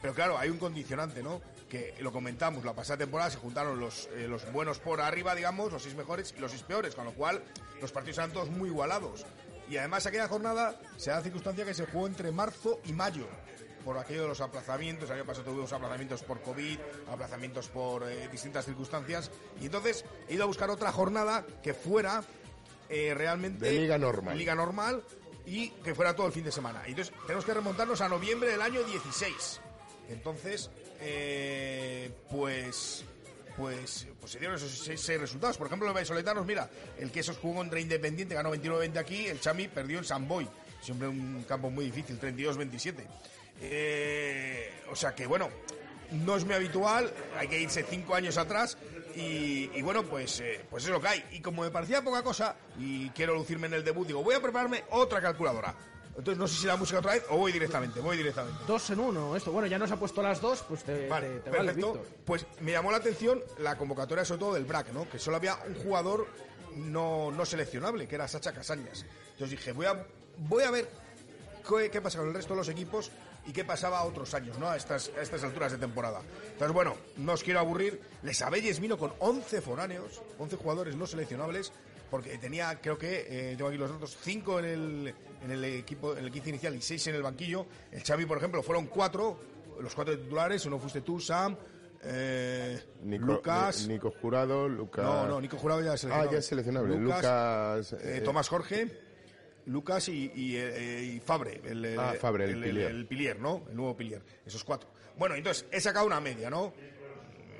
[0.00, 1.42] Pero claro, hay un condicionante, ¿no?
[1.68, 5.70] Que lo comentamos, la pasada temporada se juntaron los, eh, los buenos por arriba, digamos,
[5.70, 7.42] los seis mejores y los seis peores, con lo cual
[7.82, 9.26] los partidos eran todos muy igualados.
[9.68, 13.26] Y además aquella jornada se da la circunstancia que se jugó entre marzo y mayo
[13.88, 16.78] por aquello de los aplazamientos, el año pasado tuvimos aplazamientos por COVID,
[17.10, 19.30] aplazamientos por eh, distintas circunstancias,
[19.62, 22.22] y entonces he ido a buscar otra jornada que fuera
[22.90, 23.64] eh, realmente...
[23.64, 24.36] De liga normal.
[24.36, 25.02] Liga normal
[25.46, 26.82] y que fuera todo el fin de semana.
[26.86, 29.60] Y entonces tenemos que remontarnos a noviembre del año 16.
[30.10, 30.68] Entonces,
[31.00, 33.06] eh, pues...
[33.56, 35.56] Pues, pues se dieron esos seis, seis resultados.
[35.56, 36.68] Por ejemplo, los vallisoletanos, mira,
[36.98, 40.46] el que esos jugó contra Independiente, ganó 29-20 aquí, el Chami perdió en San Boy.
[40.80, 43.04] Siempre un campo muy difícil, 32-27.
[43.60, 45.48] Eh, o sea que, bueno,
[46.12, 48.78] no es muy habitual, hay que irse cinco años atrás
[49.14, 51.24] y, y bueno, pues, eh, pues es lo que hay.
[51.32, 54.40] Y como me parecía poca cosa y quiero lucirme en el debut, digo, voy a
[54.40, 55.74] prepararme otra calculadora.
[56.16, 58.58] Entonces no sé si la música otra vez o voy directamente, voy directamente.
[58.66, 59.52] Dos en uno, esto.
[59.52, 61.92] Bueno, ya nos ha puesto las dos, pues te, Vale, te- te vale, perfecto.
[61.94, 62.06] Víctor.
[62.24, 65.08] pues me llamó la atención la convocatoria sobre todo del BRAC, ¿no?
[65.08, 66.26] Que solo había un jugador
[66.74, 69.04] no, no seleccionable, que era Sacha Casañas.
[69.32, 70.04] Entonces dije, voy a,
[70.38, 70.88] voy a ver
[71.68, 73.12] qué, qué pasa con el resto de los equipos
[73.48, 74.68] y qué pasaba a otros años, ¿no?
[74.68, 76.20] A estas, a estas alturas de temporada.
[76.52, 78.00] Entonces, bueno, no os quiero aburrir.
[78.22, 81.72] Les Abelles vino con 11 foráneos, 11 jugadores no seleccionables,
[82.10, 86.16] porque tenía, creo que, eh, tengo aquí los datos, 5 en el, en el equipo,
[86.16, 87.66] en el 15 inicial y 6 en el banquillo.
[87.90, 89.40] El Xavi, por ejemplo, fueron 4,
[89.80, 91.56] los 4 titulares, uno fuiste tú, Sam,
[92.02, 93.86] eh, Nico, Lucas...
[93.86, 95.04] Ni- Nico Jurado, Lucas.
[95.04, 96.96] No, no, Nico Jurado ya es Ah, ya es seleccionable.
[96.96, 97.92] Lucas.
[97.94, 99.07] eh, eh, Tomás Jorge,
[99.68, 101.60] Lucas y, y, eh, y Fabre.
[101.64, 102.90] El, eh, Ah, Fabre, el el, Pilier.
[102.90, 103.64] el Pilier, ¿no?
[103.68, 104.22] El nuevo Pilier.
[104.44, 104.90] Esos cuatro.
[105.16, 106.72] Bueno, entonces he sacado una media, ¿no?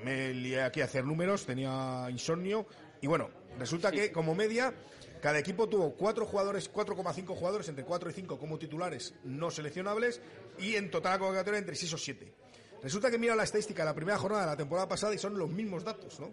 [0.03, 2.65] Me lié aquí a hacer números, tenía insomnio.
[3.01, 4.73] Y bueno, resulta que como media,
[5.21, 10.21] cada equipo tuvo cuatro jugadores, 4,5 jugadores, entre 4 y 5 como titulares no seleccionables.
[10.57, 12.33] Y en total la convocatoria entre 6 o 7.
[12.81, 15.37] Resulta que mira la estadística de la primera jornada de la temporada pasada y son
[15.37, 16.31] los mismos datos, ¿no?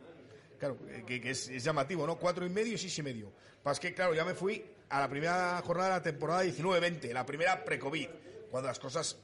[0.61, 2.16] Claro, eh, que, que es, es llamativo, ¿no?
[2.16, 3.33] Cuatro y medio y seis y medio.
[3.62, 7.26] Pasa que, claro, ya me fui a la primera jornada de la temporada 19-20, la
[7.26, 8.09] primera pre-COVID,
[8.51, 9.16] cuando las cosas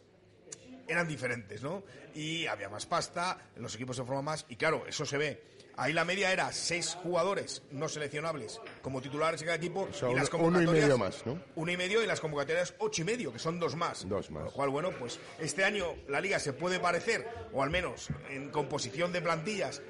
[0.88, 1.82] eran diferentes, ¿no?
[2.14, 5.42] Y había más pasta, los equipos se forman más, y claro, eso se ve.
[5.76, 9.88] Ahí la media era seis jugadores no seleccionables como titulares en cada equipo.
[9.90, 11.42] o sea, y las uno- uno y convocatorias- medio más, ¿no?
[11.56, 14.06] Uno y medio y las convocatorias ocho y medio, que son dos más.
[14.06, 14.42] Dos más.
[14.42, 18.08] Con lo cual, bueno, pues este año la liga se puede parecer, o al menos
[18.28, 19.80] en composición de plantillas,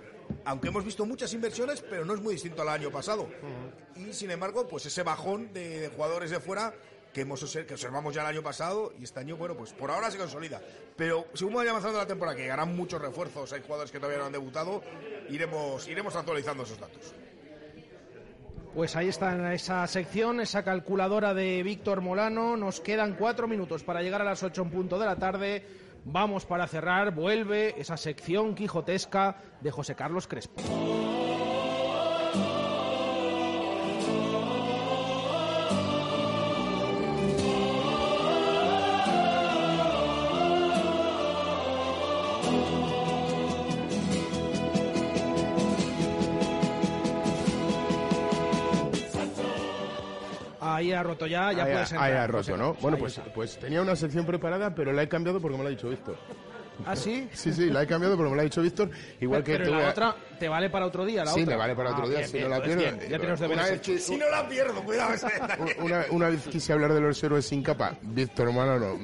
[0.45, 3.28] aunque hemos visto muchas inversiones, pero no es muy distinto al año pasado.
[3.97, 6.74] Y sin embargo, pues ese bajón de, de jugadores de fuera
[7.12, 10.11] que hemos que observamos ya el año pasado y este año, bueno, pues por ahora
[10.11, 10.61] se consolida.
[10.97, 14.26] Pero según vaya avanzando la temporada, que llegarán muchos refuerzos, hay jugadores que todavía no
[14.26, 14.83] han debutado,
[15.28, 17.14] iremos, iremos actualizando esos datos.
[18.74, 22.57] Pues ahí está en esa sección, esa calculadora de Víctor Molano.
[22.57, 25.62] Nos quedan cuatro minutos para llegar a las ocho en punto de la tarde.
[26.05, 27.14] Vamos para cerrar.
[27.14, 30.61] Vuelve esa sección quijotesca de José Carlos Crespo.
[51.03, 52.12] Ha roto ya, ya puedes entrar.
[52.16, 52.74] ha roto, ¿no?
[52.80, 55.70] Bueno, pues, pues tenía una sección preparada, pero la he cambiado porque me lo ha
[55.70, 56.16] dicho Víctor.
[56.86, 57.28] ¿Ah, sí?
[57.34, 58.90] Sí, sí, la he cambiado porque me lo ha dicho Víctor.
[59.20, 61.42] Igual que Pero te la voy a- otra te vale para otro día, la Sí,
[61.42, 61.53] otra.
[61.55, 62.96] me vale para otro Ah, día, bien, si bien, no la pues pierdo.
[62.98, 63.98] bien, ya tenemos Una deberes vez que-.
[63.98, 65.12] Si no la pierdo, cuidado.
[65.78, 68.96] Una, una vez quise hablar de los héroes sin capa, Víctor Manolo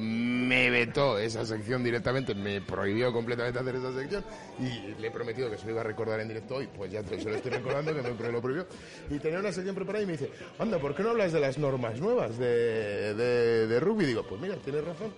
[0.49, 4.25] me vetó esa sección directamente, me prohibió completamente hacer esa sección
[4.59, 7.03] y le he prometido que se lo iba a recordar en directo hoy, pues ya
[7.03, 8.67] te- se lo estoy recordando, que me lo prohibió.
[9.11, 11.59] Y tenía una sección preparada y me dice, anda, ¿por qué no hablas de las
[11.59, 14.07] normas nuevas de, de, de rugby?
[14.07, 15.13] Digo, pues mira, tienes razón,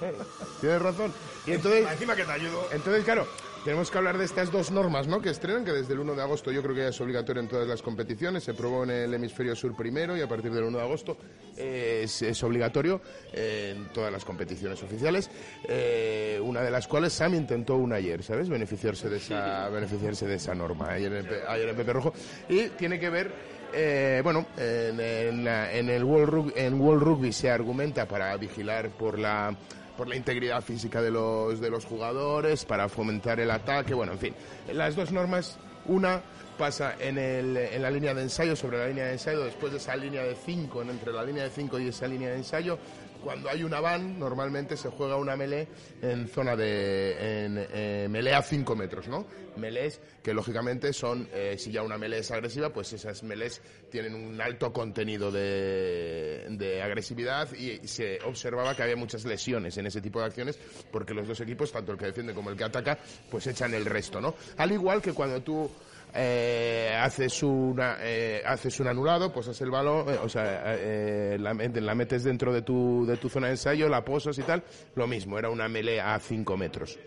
[0.60, 1.12] tienes razón.
[1.46, 2.66] Y entonces, Encima que te ayudo.
[2.72, 3.26] entonces, claro,
[3.64, 5.20] tenemos que hablar de estas dos normas, ¿no?
[5.20, 7.48] Que estrenan, que desde el 1 de agosto yo creo que ya es obligatorio en
[7.48, 8.42] todas las competiciones.
[8.44, 11.16] Se probó en el hemisferio sur primero y a partir del 1 de agosto
[11.56, 13.00] eh, es, es obligatorio
[13.32, 15.30] eh, en todas las competiciones oficiales.
[15.68, 18.48] eh, una de las cuales Sam intentó una ayer, ¿sabes?
[18.48, 22.12] Beneficiarse de esa, beneficiarse de esa norma ayer en ayer en Pepe Rojo.
[22.48, 23.30] Y tiene que ver
[23.72, 28.36] eh, bueno, en, en la- en el World Rugby, en World Rugby se argumenta para
[28.36, 29.54] vigilar por la
[30.00, 34.18] por la integridad física de los de los jugadores, para fomentar el ataque, bueno, en
[34.18, 34.34] fin,
[34.72, 36.22] las dos normas, una
[36.56, 39.76] pasa en, el, en la línea de ensayo, sobre la línea de ensayo, después de
[39.76, 42.78] esa línea de 5, entre la línea de 5 y esa línea de ensayo,
[43.22, 45.68] cuando hay una van, normalmente se juega una melee
[46.02, 49.26] en zona de en, eh, melee a 5 metros, ¿no?
[49.56, 53.60] Melees que lógicamente son, eh, si ya una melee es agresiva, pues esas melees
[53.90, 59.86] tienen un alto contenido de, de agresividad y se observaba que había muchas lesiones en
[59.86, 60.58] ese tipo de acciones
[60.90, 62.98] porque los dos equipos, tanto el que defiende como el que ataca,
[63.30, 64.34] pues echan el resto, ¿no?
[64.56, 65.70] Al igual que cuando tú
[66.14, 71.52] eh, haces una eh, haces un anulado, posas el balón, eh, o sea, eh, la,
[71.54, 74.62] met- la metes dentro de tu, de tu zona de ensayo, la posas y tal,
[74.94, 76.98] lo mismo, era una melee a 5 metros.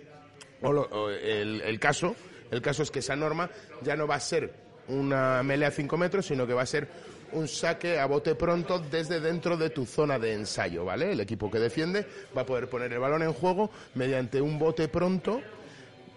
[0.61, 2.15] O lo- el, caso,
[2.51, 3.49] el caso es que esa norma
[3.81, 4.53] ya no va a ser
[4.87, 6.87] una melee a 5 metros, sino que va a ser
[7.33, 11.11] un saque a bote pronto desde dentro de tu zona de ensayo, ¿vale?
[11.13, 12.05] El equipo que defiende
[12.37, 15.41] va a poder poner el balón en juego mediante un bote pronto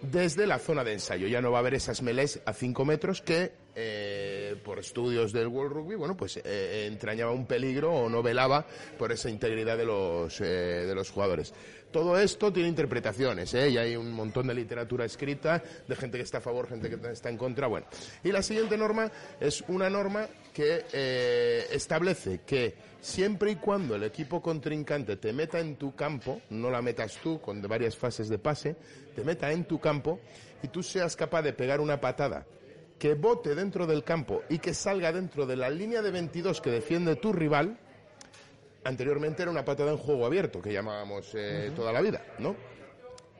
[0.01, 1.27] desde la zona de ensayo.
[1.27, 5.47] Ya no va a haber esas melés a 5 metros que, eh, por estudios del
[5.47, 8.65] World Rugby, bueno, pues eh, entrañaba un peligro o no velaba
[8.97, 10.43] por esa integridad de los, eh,
[10.85, 11.53] de los jugadores.
[11.91, 13.69] Todo esto tiene interpretaciones, ¿eh?
[13.69, 17.11] y hay un montón de literatura escrita, de gente que está a favor, gente que
[17.11, 17.87] está en contra, bueno.
[18.23, 24.03] Y la siguiente norma es una norma que eh, establece que siempre y cuando el
[24.03, 28.37] equipo contrincante te meta en tu campo, no la metas tú con varias fases de
[28.37, 28.75] pase,
[29.15, 30.19] te meta en tu campo
[30.61, 32.45] y tú seas capaz de pegar una patada
[32.97, 36.71] que bote dentro del campo y que salga dentro de la línea de 22 que
[36.71, 37.77] defiende tu rival,
[38.83, 42.55] anteriormente era una patada en juego abierto, que llamábamos eh, toda la vida, ¿no?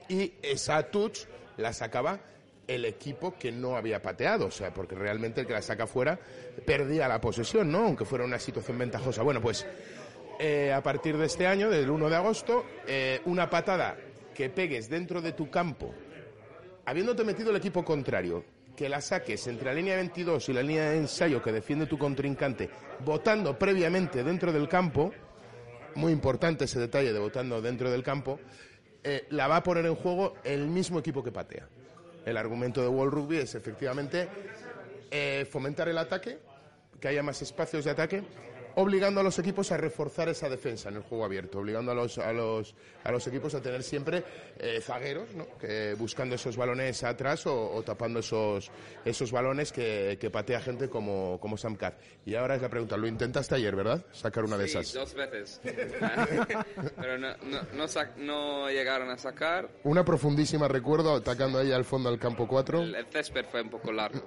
[0.10, 1.26] Y esa touch
[1.58, 2.20] la sacaba
[2.68, 6.20] el equipo que no había pateado, o sea, porque realmente el que la saca fuera
[6.66, 7.80] perdía la posesión, ¿no?
[7.80, 9.24] Aunque fuera una situación ventajosa.
[9.24, 9.66] Bueno, pues
[10.39, 13.97] eh, a partir de este año, del 1 de agosto, eh, una patada
[14.36, 15.93] que pegues dentro de tu campo,
[16.86, 18.43] habiéndote metido el equipo contrario,
[18.78, 21.98] que la saques entre la línea 22 y la línea de ensayo que defiende tu
[21.98, 22.70] contrincante,
[23.04, 25.12] votando previamente dentro del campo,
[25.96, 28.40] muy importante ese detalle de votando dentro del campo,
[29.04, 31.68] eh, la va a poner en juego el mismo equipo que patea.
[32.24, 34.30] El argumento de World Rugby es efectivamente
[35.10, 36.38] eh, fomentar el ataque,
[37.00, 38.24] que haya más espacios de ataque,
[38.80, 42.18] obligando a los equipos a reforzar esa defensa en el juego abierto, obligando a los,
[42.20, 44.24] a los, a los equipos a tener siempre
[44.60, 45.48] eh, zagueros, ¿no?
[45.58, 48.70] que, buscando esos balones atrás o, o tapando esos,
[49.04, 51.98] esos balones que, que patea gente como, como Sam Carr.
[52.26, 54.06] Y ahora es la pregunta, lo intentaste ayer, ¿verdad?
[54.12, 54.94] Sacar una de Sí, esas.
[54.94, 55.60] dos veces.
[56.98, 59.70] Pero no, no, no, sac- no llegaron a sacar.
[59.84, 62.82] Una profundísima recuerdo atacando ahí al fondo al campo 4.
[62.82, 64.22] El, el césped fue un poco largo.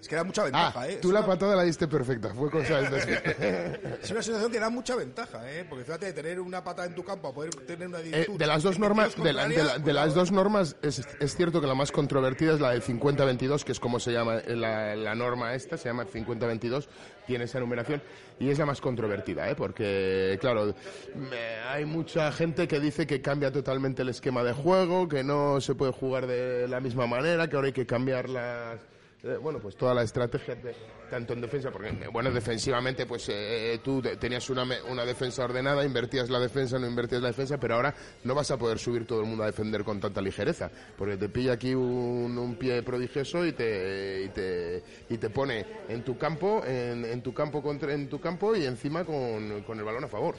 [0.00, 0.98] Es que da mucha ventaja, Ah, ¿eh?
[1.00, 3.67] tú la patada la diste perfecta, fue cosa del despe-
[4.02, 5.64] Es una sensación que da mucha ventaja, ¿eh?
[5.68, 8.62] Porque fíjate, tener una pata en tu campo a poder tener una Eh, de las
[8.62, 11.74] dos normas, de, la- de la- de las dos normas es, es cierto que la
[11.74, 15.54] más controvertida es la del 50-22, que es como se llama eh, la, la norma
[15.54, 16.86] esta, se llama 50-22,
[17.26, 18.02] tiene esa numeración
[18.40, 19.54] y es la más controvertida, ¿eh?
[19.54, 20.74] porque claro,
[21.14, 25.60] me- hay mucha gente que dice que cambia totalmente el esquema de juego, que no
[25.60, 28.78] se puede jugar de la misma manera, que ahora hay que cambiar las
[29.24, 30.74] eh, bueno, pues toda la estrategia, de-
[31.10, 35.04] tanto en defensa, porque, eh, bueno, defensivamente, pues eh, tú te- tenías una, me- una
[35.04, 37.94] defensa ordenada, invertías la defensa, no invertías la defensa, pero ahora
[38.24, 41.28] no vas a poder subir todo el mundo a defender con tanta ligereza, porque te
[41.28, 46.16] pilla aquí un, un pie prodigioso y te, y te, y te pone en tu
[46.18, 50.04] campo, en, en tu campo contra, en tu campo y encima con, con el balón
[50.04, 50.34] a favor.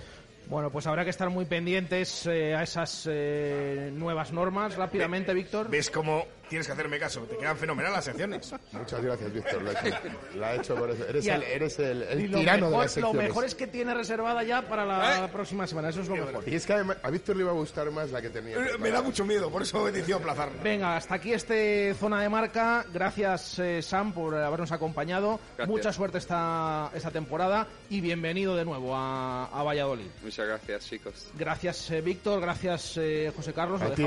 [0.47, 5.69] Bueno, pues habrá que estar muy pendientes eh, a esas eh, nuevas normas rápidamente, Víctor.
[5.69, 8.53] ¿Ves cómo tienes que hacerme caso, te quedan fenomenal las secciones.
[8.71, 9.61] Muchas gracias, Víctor.
[9.63, 9.99] La, he hecho-
[10.35, 11.05] la he hecho por eso.
[11.07, 13.27] Eres Y el, eres el, el Y lo tirano de mejor, las lo secciones.
[13.29, 16.43] mejor es que tiene reservada ya para la próxima semana, eso es lo mejor.
[16.47, 18.55] Y es que además, a Víctor le iba a gustar más la que tenía.
[18.57, 20.61] Eh, Me da mucho miedo, por eso he decidido aplazarla.
[20.63, 22.85] Venga, hasta aquí este zona de marca.
[22.91, 25.39] Gracias, eh, Sam, por habernos acompañado.
[25.57, 25.67] Gracias.
[25.67, 30.07] Mucha suerte esta, esta temporada y bienvenido de nuevo a, a Valladolid.
[30.23, 31.27] Muchas gracias, chicos.
[31.37, 32.41] Gracias, eh, Víctor.
[32.41, 33.81] Gracias, eh, José Carlos.
[33.81, 34.03] Lo a ti,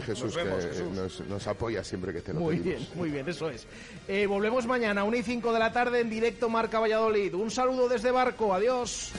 [0.00, 0.90] Jesús, Nos vemos, que Jesús.
[0.92, 2.78] Nos, nos apoya siempre que te lo Muy pedimos.
[2.80, 3.66] bien, muy bien, eso es.
[4.08, 7.34] Eh, volvemos mañana, 1 y 5 de la tarde, en directo Marca Valladolid.
[7.34, 9.12] Un saludo desde Barco, adiós.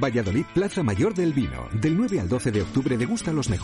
[0.00, 1.68] Valladolid, Plaza Mayor del Vino.
[1.80, 3.54] Del 9 al 12 de octubre degusta los mejores